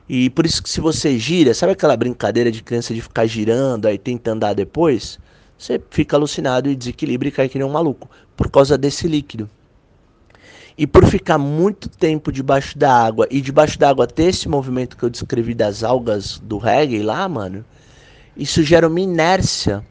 E 0.08 0.30
por 0.30 0.46
isso 0.46 0.62
que 0.62 0.70
se 0.70 0.80
você 0.80 1.18
gira, 1.18 1.52
sabe 1.52 1.72
aquela 1.72 1.96
brincadeira 1.96 2.50
de 2.50 2.62
criança 2.62 2.94
de 2.94 3.02
ficar 3.02 3.26
girando, 3.26 3.86
aí 3.86 3.98
tenta 3.98 4.30
andar 4.30 4.54
depois? 4.54 5.18
Você 5.58 5.80
fica 5.90 6.16
alucinado 6.16 6.70
e 6.70 6.76
desequilibra 6.76 7.28
e 7.28 7.32
cai 7.32 7.48
que 7.48 7.58
nem 7.58 7.66
um 7.66 7.72
maluco, 7.72 8.08
por 8.36 8.50
causa 8.50 8.78
desse 8.78 9.06
líquido. 9.06 9.50
E 10.78 10.86
por 10.86 11.04
ficar 11.04 11.36
muito 11.36 11.88
tempo 11.88 12.30
debaixo 12.30 12.78
da 12.78 12.92
água 12.92 13.26
e 13.30 13.40
debaixo 13.40 13.78
da 13.78 13.90
água 13.90 14.06
ter 14.06 14.26
esse 14.26 14.48
movimento 14.48 14.96
que 14.96 15.02
eu 15.02 15.10
descrevi 15.10 15.52
das 15.52 15.82
algas 15.82 16.38
do 16.38 16.56
reggae 16.56 17.02
lá, 17.02 17.28
mano, 17.28 17.64
isso 18.36 18.62
gera 18.62 18.86
uma 18.86 19.00
inércia 19.00 19.84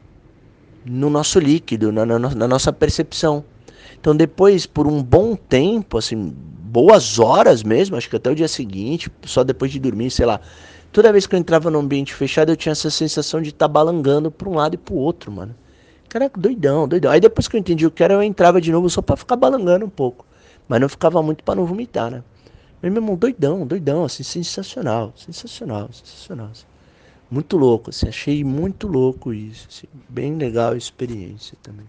no 0.84 1.10
nosso 1.10 1.38
líquido, 1.38 1.92
na, 1.92 2.06
na, 2.06 2.18
na 2.18 2.48
nossa 2.48 2.72
percepção. 2.72 3.44
Então 4.00 4.14
depois, 4.14 4.66
por 4.66 4.86
um 4.86 5.02
bom 5.02 5.34
tempo, 5.34 5.98
assim, 5.98 6.32
boas 6.34 7.18
horas 7.18 7.62
mesmo, 7.62 7.96
acho 7.96 8.08
que 8.08 8.16
até 8.16 8.30
o 8.30 8.34
dia 8.34 8.48
seguinte, 8.48 9.10
só 9.24 9.42
depois 9.42 9.72
de 9.72 9.80
dormir, 9.80 10.10
sei 10.10 10.26
lá. 10.26 10.40
Toda 10.92 11.12
vez 11.12 11.26
que 11.26 11.34
eu 11.34 11.38
entrava 11.38 11.70
num 11.70 11.80
ambiente 11.80 12.14
fechado, 12.14 12.50
eu 12.50 12.56
tinha 12.56 12.72
essa 12.72 12.90
sensação 12.90 13.42
de 13.42 13.50
estar 13.50 13.66
tá 13.66 13.72
balangando 13.72 14.30
para 14.30 14.48
um 14.48 14.54
lado 14.54 14.74
e 14.74 14.78
para 14.78 14.94
o 14.94 14.98
outro, 14.98 15.30
mano. 15.30 15.54
Caraca, 16.08 16.40
doidão, 16.40 16.88
doidão. 16.88 17.10
Aí 17.10 17.20
depois 17.20 17.46
que 17.46 17.56
eu 17.56 17.60
entendi 17.60 17.86
o 17.86 17.90
que 17.90 18.02
era, 18.02 18.14
eu 18.14 18.22
entrava 18.22 18.60
de 18.60 18.72
novo 18.72 18.88
só 18.88 19.02
para 19.02 19.16
ficar 19.16 19.36
balangando 19.36 19.84
um 19.84 19.90
pouco. 19.90 20.24
Mas 20.66 20.80
não 20.80 20.88
ficava 20.88 21.22
muito 21.22 21.44
para 21.44 21.54
não 21.54 21.66
vomitar, 21.66 22.10
né? 22.10 22.22
Meu 22.82 22.92
irmão, 22.92 23.16
doidão, 23.16 23.66
doidão, 23.66 24.04
assim, 24.04 24.22
sensacional, 24.22 25.12
sensacional, 25.16 25.90
sensacional. 25.92 26.48
Assim. 26.52 26.64
Muito 27.30 27.56
louco, 27.58 27.90
assim, 27.90 28.08
achei 28.08 28.44
muito 28.44 28.86
louco 28.86 29.34
isso, 29.34 29.66
assim, 29.68 29.86
bem 30.08 30.36
legal 30.36 30.72
a 30.72 30.76
experiência 30.76 31.58
também. 31.62 31.86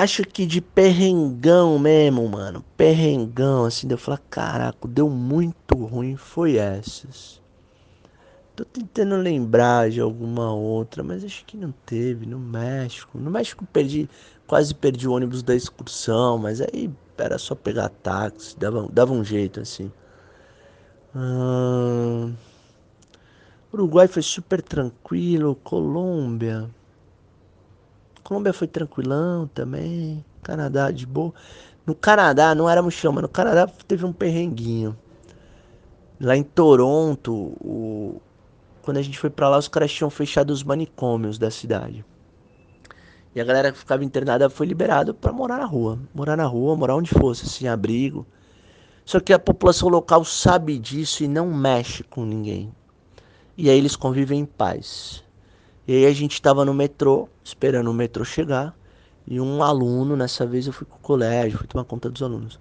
Acho 0.00 0.22
que 0.22 0.46
de 0.46 0.60
perrengão 0.60 1.76
mesmo, 1.76 2.28
mano, 2.28 2.64
perrengão, 2.76 3.64
assim, 3.64 3.88
de 3.88 3.94
eu 3.94 3.98
falar, 3.98 4.22
caraca, 4.30 4.86
deu 4.86 5.10
muito 5.10 5.74
ruim, 5.74 6.14
foi 6.14 6.56
essas. 6.56 7.42
Tô 8.54 8.64
tentando 8.64 9.16
lembrar 9.16 9.90
de 9.90 10.00
alguma 10.00 10.54
outra, 10.54 11.02
mas 11.02 11.24
acho 11.24 11.44
que 11.44 11.56
não 11.56 11.74
teve, 11.84 12.26
no 12.26 12.38
México. 12.38 13.18
No 13.18 13.28
México 13.28 13.66
perdi, 13.72 14.08
Quase 14.46 14.72
perdi 14.72 15.08
o 15.08 15.12
ônibus 15.14 15.42
da 15.42 15.56
excursão, 15.56 16.38
mas 16.38 16.60
aí 16.60 16.88
era 17.18 17.36
só 17.36 17.56
pegar 17.56 17.88
táxi, 17.88 18.56
dava, 18.56 18.88
dava 18.92 19.12
um 19.12 19.24
jeito 19.24 19.58
assim. 19.58 19.90
Hum... 21.12 22.34
Uruguai 23.72 24.06
foi 24.06 24.22
super 24.22 24.62
tranquilo, 24.62 25.56
Colômbia. 25.56 26.70
Colômbia 28.28 28.52
foi 28.52 28.66
tranquilão 28.68 29.46
também. 29.46 30.22
Canadá 30.42 30.90
de 30.90 31.06
boa. 31.06 31.32
No 31.86 31.94
Canadá 31.94 32.54
não 32.54 32.68
era 32.68 32.82
mochilão, 32.82 33.14
mas 33.14 33.22
no 33.22 33.28
Canadá 33.30 33.66
teve 33.66 34.04
um 34.04 34.12
perrenguinho. 34.12 34.94
Lá 36.20 36.36
em 36.36 36.42
Toronto, 36.42 37.32
o... 37.32 38.20
quando 38.82 38.98
a 38.98 39.02
gente 39.02 39.18
foi 39.18 39.30
para 39.30 39.48
lá, 39.48 39.56
os 39.56 39.66
caras 39.66 39.90
tinham 39.90 40.10
fechado 40.10 40.50
os 40.50 40.62
manicômios 40.62 41.38
da 41.38 41.50
cidade. 41.50 42.04
E 43.34 43.40
a 43.40 43.44
galera 43.44 43.72
que 43.72 43.78
ficava 43.78 44.04
internada 44.04 44.50
foi 44.50 44.66
liberada 44.66 45.14
para 45.14 45.32
morar 45.32 45.56
na 45.56 45.64
rua. 45.64 45.98
Morar 46.14 46.36
na 46.36 46.44
rua, 46.44 46.76
morar 46.76 46.96
onde 46.96 47.08
fosse, 47.08 47.48
sem 47.48 47.66
abrigo. 47.66 48.26
Só 49.06 49.20
que 49.20 49.32
a 49.32 49.38
população 49.38 49.88
local 49.88 50.22
sabe 50.22 50.78
disso 50.78 51.24
e 51.24 51.28
não 51.28 51.50
mexe 51.50 52.04
com 52.04 52.26
ninguém. 52.26 52.70
E 53.56 53.70
aí 53.70 53.78
eles 53.78 53.96
convivem 53.96 54.40
em 54.40 54.44
paz. 54.44 55.26
E 55.88 55.96
aí 55.96 56.06
a 56.06 56.12
gente 56.12 56.34
estava 56.34 56.66
no 56.66 56.74
metrô, 56.74 57.30
esperando 57.42 57.90
o 57.90 57.94
metrô 57.94 58.22
chegar. 58.22 58.76
E 59.26 59.40
um 59.40 59.62
aluno, 59.62 60.16
nessa 60.16 60.46
vez 60.46 60.66
eu 60.66 60.72
fui 60.72 60.86
com 60.86 60.96
o 60.96 61.00
colégio, 61.00 61.58
fui 61.58 61.66
tomar 61.66 61.84
conta 61.84 62.10
dos 62.10 62.22
alunos. 62.22 62.60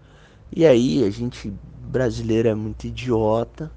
E 0.56 0.66
aí 0.66 1.04
a 1.04 1.10
gente 1.10 1.54
brasileiro 1.90 2.48
é 2.48 2.56
muito 2.56 2.86
idiota 2.88 3.70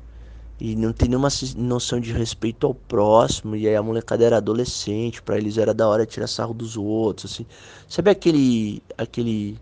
e 0.61 0.77
não 0.77 0.93
tem 0.93 1.09
nenhuma 1.09 1.29
noção 1.57 1.99
de 1.99 2.13
respeito 2.13 2.65
ao 2.65 2.75
próximo. 2.75 3.57
E 3.57 3.67
aí 3.67 3.75
a 3.75 3.83
molecada 3.83 4.25
era 4.25 4.37
adolescente, 4.37 5.21
para 5.21 5.37
eles 5.37 5.59
era 5.59 5.75
da 5.75 5.89
hora 5.89 6.07
tirar 6.07 6.29
sarro 6.29 6.55
dos 6.55 6.77
outros, 6.77 7.33
assim. 7.33 7.45
Sabe 7.89 8.09
aquele. 8.11 8.81
aquele. 8.97 9.59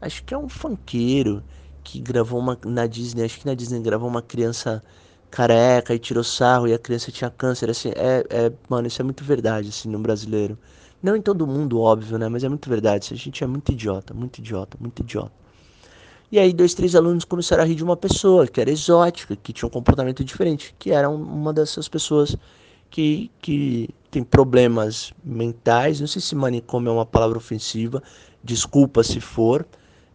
Acho 0.00 0.22
que 0.22 0.34
é 0.34 0.38
um 0.38 0.48
funkeiro 0.48 1.42
que 1.82 2.00
gravou 2.00 2.38
uma. 2.38 2.56
Na 2.64 2.86
Disney, 2.86 3.24
acho 3.24 3.40
que 3.40 3.46
na 3.46 3.54
Disney 3.54 3.80
gravou 3.80 4.08
uma 4.08 4.22
criança 4.22 4.82
careca 5.32 5.94
e 5.94 5.98
tirou 5.98 6.22
sarro 6.22 6.68
e 6.68 6.74
a 6.74 6.78
criança 6.78 7.10
tinha 7.10 7.30
câncer, 7.30 7.70
assim. 7.70 7.88
É, 7.96 8.24
é, 8.30 8.52
mano, 8.68 8.86
isso 8.86 9.00
é 9.00 9.04
muito 9.04 9.24
verdade, 9.24 9.70
assim, 9.70 9.88
no 9.88 9.98
brasileiro. 9.98 10.58
Não 11.02 11.16
em 11.16 11.22
todo 11.22 11.46
mundo, 11.46 11.80
óbvio, 11.80 12.18
né? 12.18 12.28
Mas 12.28 12.44
é 12.44 12.48
muito 12.48 12.68
verdade. 12.68 13.12
A 13.12 13.16
gente 13.16 13.42
é 13.42 13.46
muito 13.46 13.72
idiota, 13.72 14.14
muito 14.14 14.38
idiota, 14.38 14.76
muito 14.80 15.00
idiota. 15.02 15.32
E 16.30 16.38
aí 16.38 16.52
dois, 16.52 16.74
três 16.74 16.94
alunos 16.94 17.24
começaram 17.24 17.62
a 17.62 17.66
rir 17.66 17.74
de 17.74 17.84
uma 17.84 17.96
pessoa 17.96 18.46
que 18.46 18.60
era 18.60 18.70
exótica, 18.70 19.36
que 19.36 19.52
tinha 19.52 19.66
um 19.66 19.70
comportamento 19.70 20.24
diferente, 20.24 20.74
que 20.78 20.90
era 20.90 21.08
uma 21.08 21.52
dessas 21.52 21.88
pessoas 21.88 22.36
que, 22.90 23.30
que 23.40 23.88
tem 24.10 24.22
problemas 24.22 25.12
mentais. 25.24 26.00
Não 26.00 26.06
sei 26.06 26.22
se 26.22 26.34
manicômio 26.34 26.90
é 26.90 26.92
uma 26.92 27.06
palavra 27.06 27.38
ofensiva, 27.38 28.02
desculpa 28.44 29.02
se 29.02 29.20
for. 29.20 29.66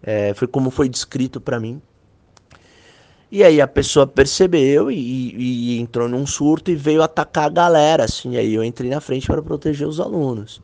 É, 0.02 0.34
foi 0.36 0.48
como 0.48 0.70
foi 0.72 0.88
descrito 0.88 1.42
para 1.42 1.60
mim. 1.60 1.82
E 3.30 3.44
aí 3.44 3.60
a 3.60 3.68
pessoa 3.68 4.08
percebeu 4.08 4.90
e, 4.90 5.76
e, 5.76 5.80
entrou 5.80 6.08
num 6.08 6.26
surto 6.26 6.72
e 6.72 6.76
veio 6.76 7.04
atacar 7.04 7.46
a 7.46 7.50
galera, 7.50 8.06
assim. 8.06 8.32
E 8.32 8.38
aí 8.38 8.54
eu 8.54 8.64
entrei 8.64 8.90
na 8.90 9.02
frente 9.02 9.28
para 9.28 9.42
proteger 9.42 9.88
os 9.88 10.00
alunos. 10.00 10.62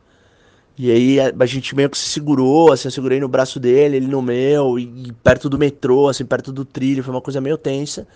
E 0.78 0.90
aí 0.90 1.20
a, 1.20 1.34
a, 1.38 1.46
gente 1.46 1.76
meio 1.76 1.90
que 1.90 1.98
se 1.98 2.08
segurou, 2.10 2.72
assim, 2.72 2.88
eu 2.88 2.92
segurei 2.92 3.20
no 3.20 3.28
braço 3.28 3.60
dele, 3.60 3.98
ele 3.98 4.08
no 4.08 4.22
meu, 4.22 4.80
e, 4.80 5.08
e, 5.08 5.12
perto 5.12 5.50
do 5.50 5.58
metrô, 5.58 6.08
assim, 6.08 6.26
perto 6.26 6.52
do 6.52 6.66
trilho, 6.66 7.04
foi 7.04 7.14
uma 7.14 7.22
coisa 7.22 7.42
meio 7.42 7.58
tensa, 7.58 8.08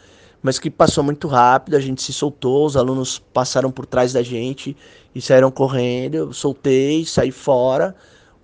mas 0.42 0.58
que 0.58 0.70
passou 0.70 1.04
muito 1.04 1.28
rápido, 1.28 1.76
a 1.76 1.80
gente 1.80 2.02
se 2.02 2.14
soltou, 2.14 2.66
os 2.66 2.78
alunos 2.78 3.20
passaram 3.20 3.70
por 3.72 3.86
trás 3.86 4.14
da 4.14 4.24
gente 4.24 4.76
e 5.14 5.22
saíram 5.22 5.52
correndo, 5.52 6.16
eu 6.16 6.34
soltei, 6.34 7.06
saí 7.06 7.32
fora, 7.32 7.96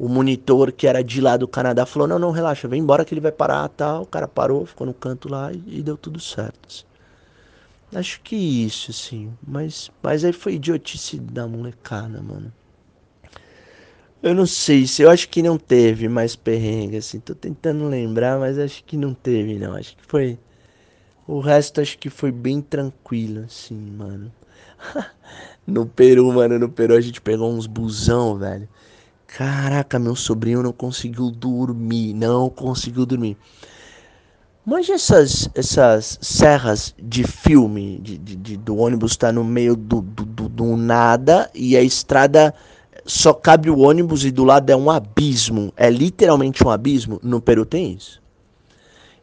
o 0.04 0.10
monitor 0.10 0.74
que 0.74 0.86
era 0.86 1.02
de 1.02 1.22
lá 1.22 1.38
do 1.38 1.48
Canadá 1.48 1.86
falou, 1.86 2.08
não, 2.08 2.20
não, 2.20 2.32
relaxa, 2.32 2.68
vem 2.68 2.82
embora 2.82 3.06
que 3.06 3.14
ele 3.14 3.22
vai 3.22 3.32
parar, 3.32 3.70
tal, 3.70 4.04
o 4.04 4.06
cara 4.06 4.28
parou, 4.28 4.66
ficou 4.66 4.86
no 4.86 4.94
canto 4.94 5.30
lá 5.30 5.50
e, 5.54 5.80
e 5.80 5.82
deu 5.82 5.96
tudo 5.96 6.20
certo, 6.20 6.60
assim. 6.68 6.84
Acho 7.96 8.20
que 8.22 8.36
isso, 8.36 8.92
assim, 8.92 9.32
mas, 9.48 9.90
mas 10.02 10.26
aí 10.26 10.34
foi 10.34 10.56
idiotice 10.56 11.20
da 11.20 11.48
molecada, 11.48 12.22
mano. 12.22 12.52
Eu 14.22 14.34
não 14.34 14.46
sei 14.46 14.88
se 14.88 15.04
eu 15.04 15.10
acho 15.10 15.30
que 15.30 15.42
não 15.42 15.58
teve 15.58 16.10
mais 16.10 16.36
perrengue, 16.36 16.98
assim. 16.98 17.20
Tô 17.20 17.36
tentando 17.36 17.88
lembrar, 17.88 18.40
mas 18.40 18.58
acho 18.58 18.84
que 18.84 18.98
não 18.98 19.14
teve, 19.14 19.60
não. 19.60 19.76
Acho 19.76 19.96
que 19.96 20.06
foi. 20.06 20.40
O 21.28 21.40
resto 21.40 21.82
acho 21.82 21.98
que 21.98 22.10
foi 22.10 22.32
bem 22.32 22.62
tranquilo, 22.62 23.44
assim, 23.46 23.76
mano. 23.76 24.32
no 25.68 25.86
Peru, 25.86 26.32
mano, 26.34 26.58
no 26.58 26.70
Peru 26.70 26.96
a 26.96 27.02
gente 27.02 27.22
pegou 27.22 27.52
uns 27.52 27.68
busão, 27.68 28.38
velho. 28.38 28.68
Caraca, 29.36 29.98
meu 29.98 30.16
sobrinho 30.16 30.62
não 30.62 30.72
conseguiu 30.72 31.32
dormir. 31.32 32.14
Não 32.14 32.52
conseguiu 32.52 33.04
dormir. 33.04 33.36
Mas 34.64 34.88
essas, 34.88 35.50
essas 35.56 36.20
serras 36.22 36.94
de 37.02 37.24
filme, 37.24 38.00
de, 38.00 38.18
de, 38.18 38.36
de 38.36 38.58
do 38.58 38.78
ônibus 38.78 39.18
tá 39.18 39.32
no 39.32 39.44
meio 39.44 39.76
do, 39.76 40.02
do, 40.02 40.24
do, 40.24 40.48
do 40.48 40.78
nada 40.78 41.50
e 41.54 41.76
a 41.76 41.82
estrada 41.82 42.54
só 43.06 43.34
cabe 43.34 43.72
o 43.72 43.80
ônibus 43.80 44.24
e 44.24 44.30
do 44.30 44.44
lado 44.44 44.70
é 44.70 44.76
um 44.76 44.90
abismo, 44.90 45.74
é 45.76 45.90
literalmente 45.90 46.66
um 46.66 46.70
abismo, 46.70 47.20
no 47.22 47.42
Peru 47.42 47.66
tem 47.66 47.92
isso. 47.92 48.22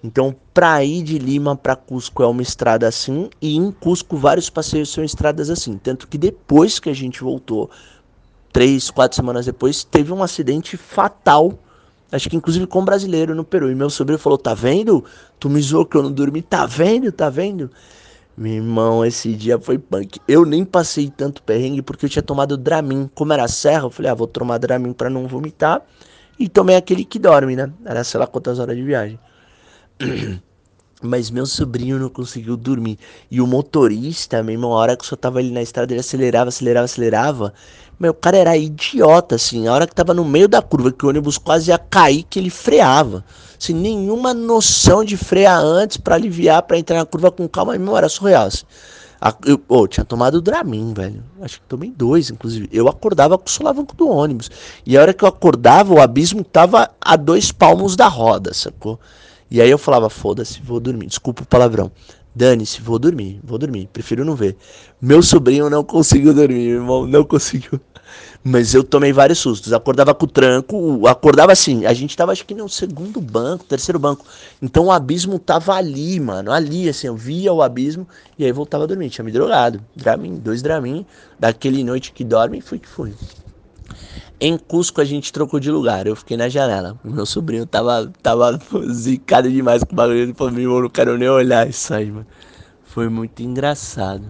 Então, 0.02 0.34
para 0.52 0.84
ir 0.84 1.02
de 1.02 1.18
Lima 1.18 1.56
para 1.56 1.76
Cusco 1.76 2.22
é 2.22 2.26
uma 2.26 2.42
estrada 2.42 2.86
assim, 2.88 3.30
e 3.40 3.56
em 3.56 3.70
Cusco 3.70 4.16
vários 4.16 4.50
passeios 4.50 4.90
são 4.90 5.04
estradas 5.04 5.50
assim. 5.50 5.78
Tanto 5.78 6.08
que 6.08 6.18
depois 6.18 6.78
que 6.78 6.90
a 6.90 6.94
gente 6.94 7.22
voltou, 7.22 7.70
três, 8.52 8.90
quatro 8.90 9.16
semanas 9.16 9.46
depois, 9.46 9.84
teve 9.84 10.12
um 10.12 10.22
acidente 10.22 10.76
fatal, 10.76 11.58
acho 12.10 12.28
que 12.28 12.36
inclusive 12.36 12.66
com 12.66 12.80
um 12.80 12.84
brasileiro 12.84 13.34
no 13.34 13.44
Peru. 13.44 13.70
E 13.70 13.74
meu 13.74 13.90
sobrinho 13.90 14.18
falou: 14.18 14.38
Tá 14.38 14.54
vendo? 14.54 15.04
Tu 15.38 15.48
me 15.48 15.60
zoou 15.60 15.86
que 15.86 15.96
eu 15.96 16.02
não 16.02 16.12
dormi, 16.12 16.42
tá 16.42 16.66
vendo? 16.66 17.10
Tá 17.10 17.30
vendo? 17.30 17.70
Meu 18.36 18.54
irmão, 18.54 19.04
esse 19.04 19.34
dia 19.34 19.58
foi 19.58 19.78
punk. 19.78 20.18
Eu 20.26 20.46
nem 20.46 20.64
passei 20.64 21.10
tanto 21.14 21.42
perrengue 21.42 21.82
porque 21.82 22.06
eu 22.06 22.10
tinha 22.10 22.22
tomado 22.22 22.56
Dramin. 22.56 23.10
Como 23.14 23.32
era 23.32 23.46
serra, 23.48 23.84
eu 23.84 23.90
falei, 23.90 24.10
ah, 24.10 24.14
vou 24.14 24.26
tomar 24.26 24.58
Dramin 24.58 24.92
pra 24.92 25.10
não 25.10 25.26
vomitar. 25.26 25.82
E 26.38 26.48
tomei 26.48 26.76
aquele 26.76 27.04
que 27.04 27.18
dorme, 27.18 27.54
né? 27.54 27.70
Era 27.84 28.02
sei 28.02 28.18
lá 28.18 28.26
quantas 28.26 28.58
horas 28.58 28.74
de 28.76 28.82
viagem. 28.82 29.18
Mas 31.02 31.30
meu 31.30 31.46
sobrinho 31.46 31.98
não 31.98 32.08
conseguiu 32.08 32.56
dormir. 32.56 32.98
E 33.30 33.40
o 33.40 33.46
motorista, 33.46 34.42
meu 34.42 34.54
irmão, 34.54 34.72
a 34.72 34.76
hora 34.76 34.96
que 34.96 35.06
só 35.06 35.16
tava 35.16 35.38
ali 35.38 35.50
na 35.50 35.62
estrada, 35.62 35.92
ele 35.92 36.00
acelerava, 36.00 36.48
acelerava, 36.48 36.84
acelerava. 36.84 37.54
Meu, 37.98 38.12
o 38.12 38.14
cara 38.14 38.36
era 38.36 38.56
idiota, 38.56 39.34
assim. 39.36 39.66
A 39.66 39.72
hora 39.72 39.86
que 39.86 39.94
tava 39.94 40.12
no 40.12 40.24
meio 40.24 40.48
da 40.48 40.60
curva, 40.60 40.92
que 40.92 41.04
o 41.04 41.08
ônibus 41.08 41.38
quase 41.38 41.70
ia 41.70 41.78
cair, 41.78 42.24
que 42.28 42.38
ele 42.38 42.50
freava 42.50 43.24
sem 43.60 43.76
nenhuma 43.76 44.32
noção 44.32 45.04
de 45.04 45.18
frear 45.18 45.60
antes 45.60 45.98
para 45.98 46.14
aliviar, 46.14 46.62
para 46.62 46.78
entrar 46.78 46.96
na 46.96 47.04
curva 47.04 47.30
com 47.30 47.46
calma. 47.46 47.76
Meu, 47.78 47.94
era 47.94 48.08
surreal. 48.08 48.46
Assim. 48.46 48.64
Eu, 49.44 49.86
tinha 49.86 50.02
tomado 50.02 50.40
Dramin, 50.40 50.94
velho. 50.94 51.22
Acho 51.42 51.60
que 51.60 51.66
tomei 51.68 51.90
dois, 51.90 52.30
inclusive. 52.30 52.70
Eu 52.72 52.88
acordava 52.88 53.36
com 53.36 53.46
o 53.46 53.50
solavanco 53.50 53.94
do 53.94 54.08
ônibus. 54.08 54.50
E 54.86 54.96
a 54.96 55.02
hora 55.02 55.12
que 55.12 55.22
eu 55.22 55.28
acordava, 55.28 55.92
o 55.92 56.00
abismo 56.00 56.42
tava 56.42 56.90
a 56.98 57.16
dois 57.16 57.52
palmos 57.52 57.94
da 57.94 58.08
roda, 58.08 58.54
sacou? 58.54 58.98
E 59.50 59.60
aí 59.60 59.70
eu 59.70 59.78
falava, 59.78 60.08
foda-se, 60.08 60.60
vou 60.62 60.78
dormir. 60.78 61.06
Desculpa 61.06 61.42
o 61.42 61.46
palavrão. 61.46 61.90
Dane-se, 62.34 62.80
vou 62.80 62.98
dormir, 62.98 63.40
vou 63.42 63.58
dormir. 63.58 63.88
Prefiro 63.92 64.24
não 64.24 64.36
ver. 64.36 64.56
Meu 65.02 65.22
sobrinho 65.22 65.68
não 65.68 65.82
conseguiu 65.82 66.32
dormir, 66.32 66.68
meu 66.68 66.80
irmão, 66.80 67.06
não 67.06 67.24
conseguiu. 67.24 67.80
Mas 68.42 68.72
eu 68.74 68.82
tomei 68.82 69.12
vários 69.12 69.38
sustos. 69.38 69.72
Acordava 69.72 70.14
com 70.14 70.24
o 70.24 70.28
tranco, 70.28 71.06
acordava 71.06 71.52
assim. 71.52 71.84
A 71.84 71.92
gente 71.92 72.16
tava 72.16 72.32
acho 72.32 72.46
que 72.46 72.54
no 72.54 72.68
segundo 72.68 73.20
banco, 73.20 73.64
terceiro 73.64 73.98
banco. 73.98 74.24
Então 74.62 74.86
o 74.86 74.92
abismo 74.92 75.38
tava 75.38 75.74
ali, 75.74 76.18
mano. 76.18 76.50
Ali, 76.52 76.88
assim, 76.88 77.08
eu 77.08 77.16
via 77.16 77.52
o 77.52 77.60
abismo 77.60 78.06
e 78.38 78.44
aí 78.44 78.52
voltava 78.52 78.84
a 78.84 78.86
dormir. 78.86 79.10
Tinha 79.10 79.24
me 79.24 79.32
drogado. 79.32 79.80
Dramin, 79.94 80.36
dois 80.36 80.62
Dramin. 80.62 81.04
Daquele 81.38 81.84
noite 81.84 82.12
que 82.12 82.24
dorme, 82.24 82.60
fui 82.60 82.78
que 82.78 82.88
fui. 82.88 83.12
Em 84.40 84.56
Cusco 84.56 85.02
a 85.02 85.04
gente 85.04 85.32
trocou 85.32 85.60
de 85.60 85.70
lugar. 85.70 86.06
Eu 86.06 86.16
fiquei 86.16 86.36
na 86.36 86.48
janela. 86.48 86.98
Meu 87.04 87.26
sobrinho 87.26 87.66
tava, 87.66 88.10
tava 88.22 88.58
zicado 88.90 89.50
demais 89.50 89.84
com 89.84 89.92
o 89.92 89.96
bagulho. 89.96 90.18
Ele 90.18 90.32
falou: 90.34 90.52
meu, 90.52 90.80
não 90.80 90.88
quero 90.88 91.18
nem 91.18 91.28
olhar 91.28 91.68
isso 91.68 91.92
aí, 91.92 92.10
mano. 92.10 92.26
Foi 92.84 93.08
muito 93.08 93.42
engraçado. 93.42 94.24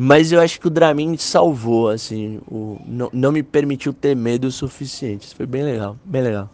Mas 0.00 0.30
eu 0.30 0.40
acho 0.40 0.60
que 0.60 0.68
o 0.68 0.70
Dramin 0.70 1.16
salvou, 1.16 1.88
assim, 1.88 2.40
o, 2.46 2.80
não, 2.86 3.10
não 3.12 3.32
me 3.32 3.42
permitiu 3.42 3.92
ter 3.92 4.14
medo 4.14 4.46
o 4.46 4.52
suficiente. 4.52 5.26
Isso 5.26 5.34
foi 5.34 5.44
bem 5.44 5.64
legal, 5.64 5.96
bem 6.04 6.22
legal. 6.22 6.48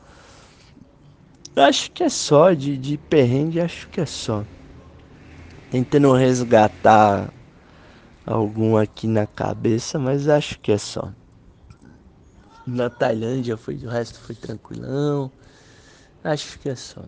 Eu 1.55 1.64
acho 1.64 1.90
que 1.90 2.03
é 2.03 2.09
só, 2.09 2.55
de, 2.55 2.79
de 2.79 2.96
perrengue, 2.96 3.61
acho 3.61 3.87
que 3.90 4.00
é 4.00 4.07
só. 4.07 4.42
Tentando 5.70 6.11
resgatar 6.14 7.31
algum 8.27 8.79
aqui 8.79 9.07
na 9.07 9.27
cabeça, 9.27 9.98
mas 9.98 10.27
acho 10.27 10.59
que 10.61 10.72
é 10.72 10.79
só. 10.79 11.12
Na 12.66 12.88
Tailândia 12.88 13.57
foi, 13.57 13.77
o 13.77 13.88
resto 13.88 14.18
foi 14.20 14.35
tranquilão. 14.35 15.31
Acho 16.22 16.59
que 16.59 16.68
é 16.68 16.74
só. 16.74 17.03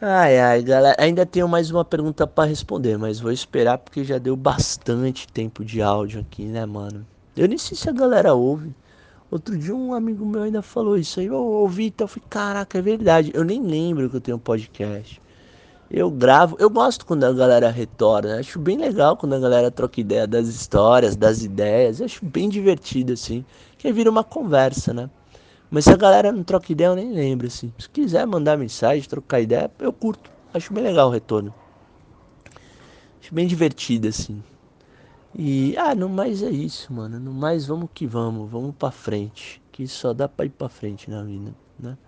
Ai, 0.00 0.38
ai, 0.38 0.62
galera, 0.62 0.96
ainda 0.98 1.24
tenho 1.24 1.48
mais 1.48 1.70
uma 1.70 1.84
pergunta 1.84 2.26
para 2.26 2.48
responder, 2.48 2.98
mas 2.98 3.18
vou 3.18 3.32
esperar 3.32 3.78
porque 3.78 4.04
já 4.04 4.18
deu 4.18 4.36
bastante 4.36 5.26
tempo 5.26 5.64
de 5.64 5.80
áudio 5.80 6.20
aqui, 6.20 6.44
né, 6.44 6.64
mano? 6.66 7.06
Eu 7.36 7.48
nem 7.48 7.58
sei 7.58 7.76
se 7.76 7.88
a 7.88 7.92
galera 7.92 8.34
ouve. 8.34 8.74
Outro 9.30 9.56
dia 9.58 9.74
um 9.74 9.92
amigo 9.94 10.24
meu 10.24 10.42
ainda 10.42 10.62
falou 10.62 10.96
isso 10.96 11.18
aí, 11.18 11.26
eu 11.26 11.34
ouvi, 11.34 11.86
então 11.86 12.04
eu 12.04 12.08
falei, 12.08 12.24
caraca, 12.28 12.78
é 12.78 12.82
verdade. 12.82 13.30
Eu 13.34 13.44
nem 13.44 13.62
lembro 13.62 14.08
que 14.08 14.16
eu 14.16 14.20
tenho 14.20 14.38
podcast. 14.38 15.20
Eu 15.90 16.10
gravo, 16.10 16.56
eu 16.58 16.68
gosto 16.68 17.06
quando 17.06 17.24
a 17.24 17.32
galera 17.32 17.70
retorna, 17.70 18.40
acho 18.40 18.58
bem 18.58 18.76
legal 18.76 19.16
quando 19.16 19.34
a 19.34 19.38
galera 19.38 19.70
troca 19.70 20.00
ideia 20.00 20.26
das 20.26 20.48
histórias, 20.48 21.14
das 21.14 21.44
ideias, 21.44 22.02
acho 22.02 22.24
bem 22.24 22.48
divertido 22.48 23.12
assim, 23.12 23.44
que 23.78 23.92
vira 23.92 24.10
uma 24.10 24.24
conversa, 24.24 24.92
né? 24.92 25.08
Mas 25.70 25.84
se 25.84 25.92
a 25.92 25.96
galera 25.96 26.32
não 26.32 26.42
troca 26.42 26.70
ideia, 26.72 26.88
eu 26.88 26.96
nem 26.96 27.12
lembro, 27.12 27.46
assim. 27.46 27.72
Se 27.78 27.88
quiser 27.88 28.26
mandar 28.26 28.56
mensagem, 28.56 29.08
trocar 29.08 29.40
ideia, 29.40 29.70
eu 29.78 29.92
curto. 29.92 30.30
Acho 30.54 30.72
bem 30.72 30.84
legal 30.84 31.08
o 31.08 31.12
retorno. 31.12 31.52
Acho 33.20 33.34
bem 33.34 33.46
divertido, 33.46 34.08
assim. 34.08 34.42
E, 35.34 35.76
ah, 35.76 35.94
no 35.94 36.08
mais 36.08 36.42
é 36.42 36.50
isso, 36.50 36.92
mano. 36.92 37.18
No 37.18 37.32
mais, 37.32 37.66
vamos 37.66 37.90
que 37.92 38.06
vamos. 38.06 38.50
Vamos 38.50 38.74
pra 38.76 38.90
frente. 38.90 39.60
Que 39.72 39.86
só 39.86 40.14
dá 40.14 40.28
pra 40.28 40.46
ir 40.46 40.50
pra 40.50 40.68
frente 40.68 41.10
na 41.10 41.22
vida, 41.22 41.52
né? 41.78 41.98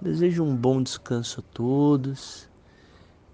Desejo 0.00 0.42
um 0.42 0.56
bom 0.56 0.82
descanso 0.82 1.40
a 1.40 1.54
todos. 1.54 2.48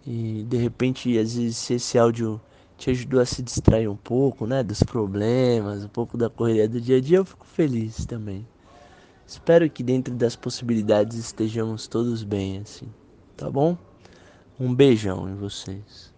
E, 0.07 0.45
de 0.49 0.57
repente, 0.57 1.19
às 1.19 1.35
vezes, 1.35 1.57
se 1.57 1.75
esse 1.75 1.99
áudio 1.99 2.40
te 2.77 2.90
ajudou 2.90 3.21
a 3.21 3.27
se 3.27 3.43
distrair 3.43 3.88
um 3.88 3.97
pouco, 3.97 4.47
né? 4.47 4.62
Dos 4.62 4.83
problemas, 4.83 5.85
um 5.85 5.88
pouco 5.88 6.17
da 6.17 6.29
correria 6.29 6.69
do 6.69 6.81
dia 6.81 6.99
a 6.99 7.01
dia, 7.01 7.19
eu 7.19 7.25
fico 7.25 7.47
feliz 7.47 8.05
também. 8.05 8.47
Espero 9.27 9.69
que 9.71 9.83
dentro 9.83 10.14
das 10.14 10.37
possibilidades 10.37 11.17
estejamos 11.17 11.87
todos 11.87 12.23
bem 12.23 12.59
assim, 12.59 12.87
tá 13.37 13.51
bom? 13.51 13.77
Um 14.61 14.75
beijão 14.75 15.29
em 15.29 15.35
vocês. 15.35 16.13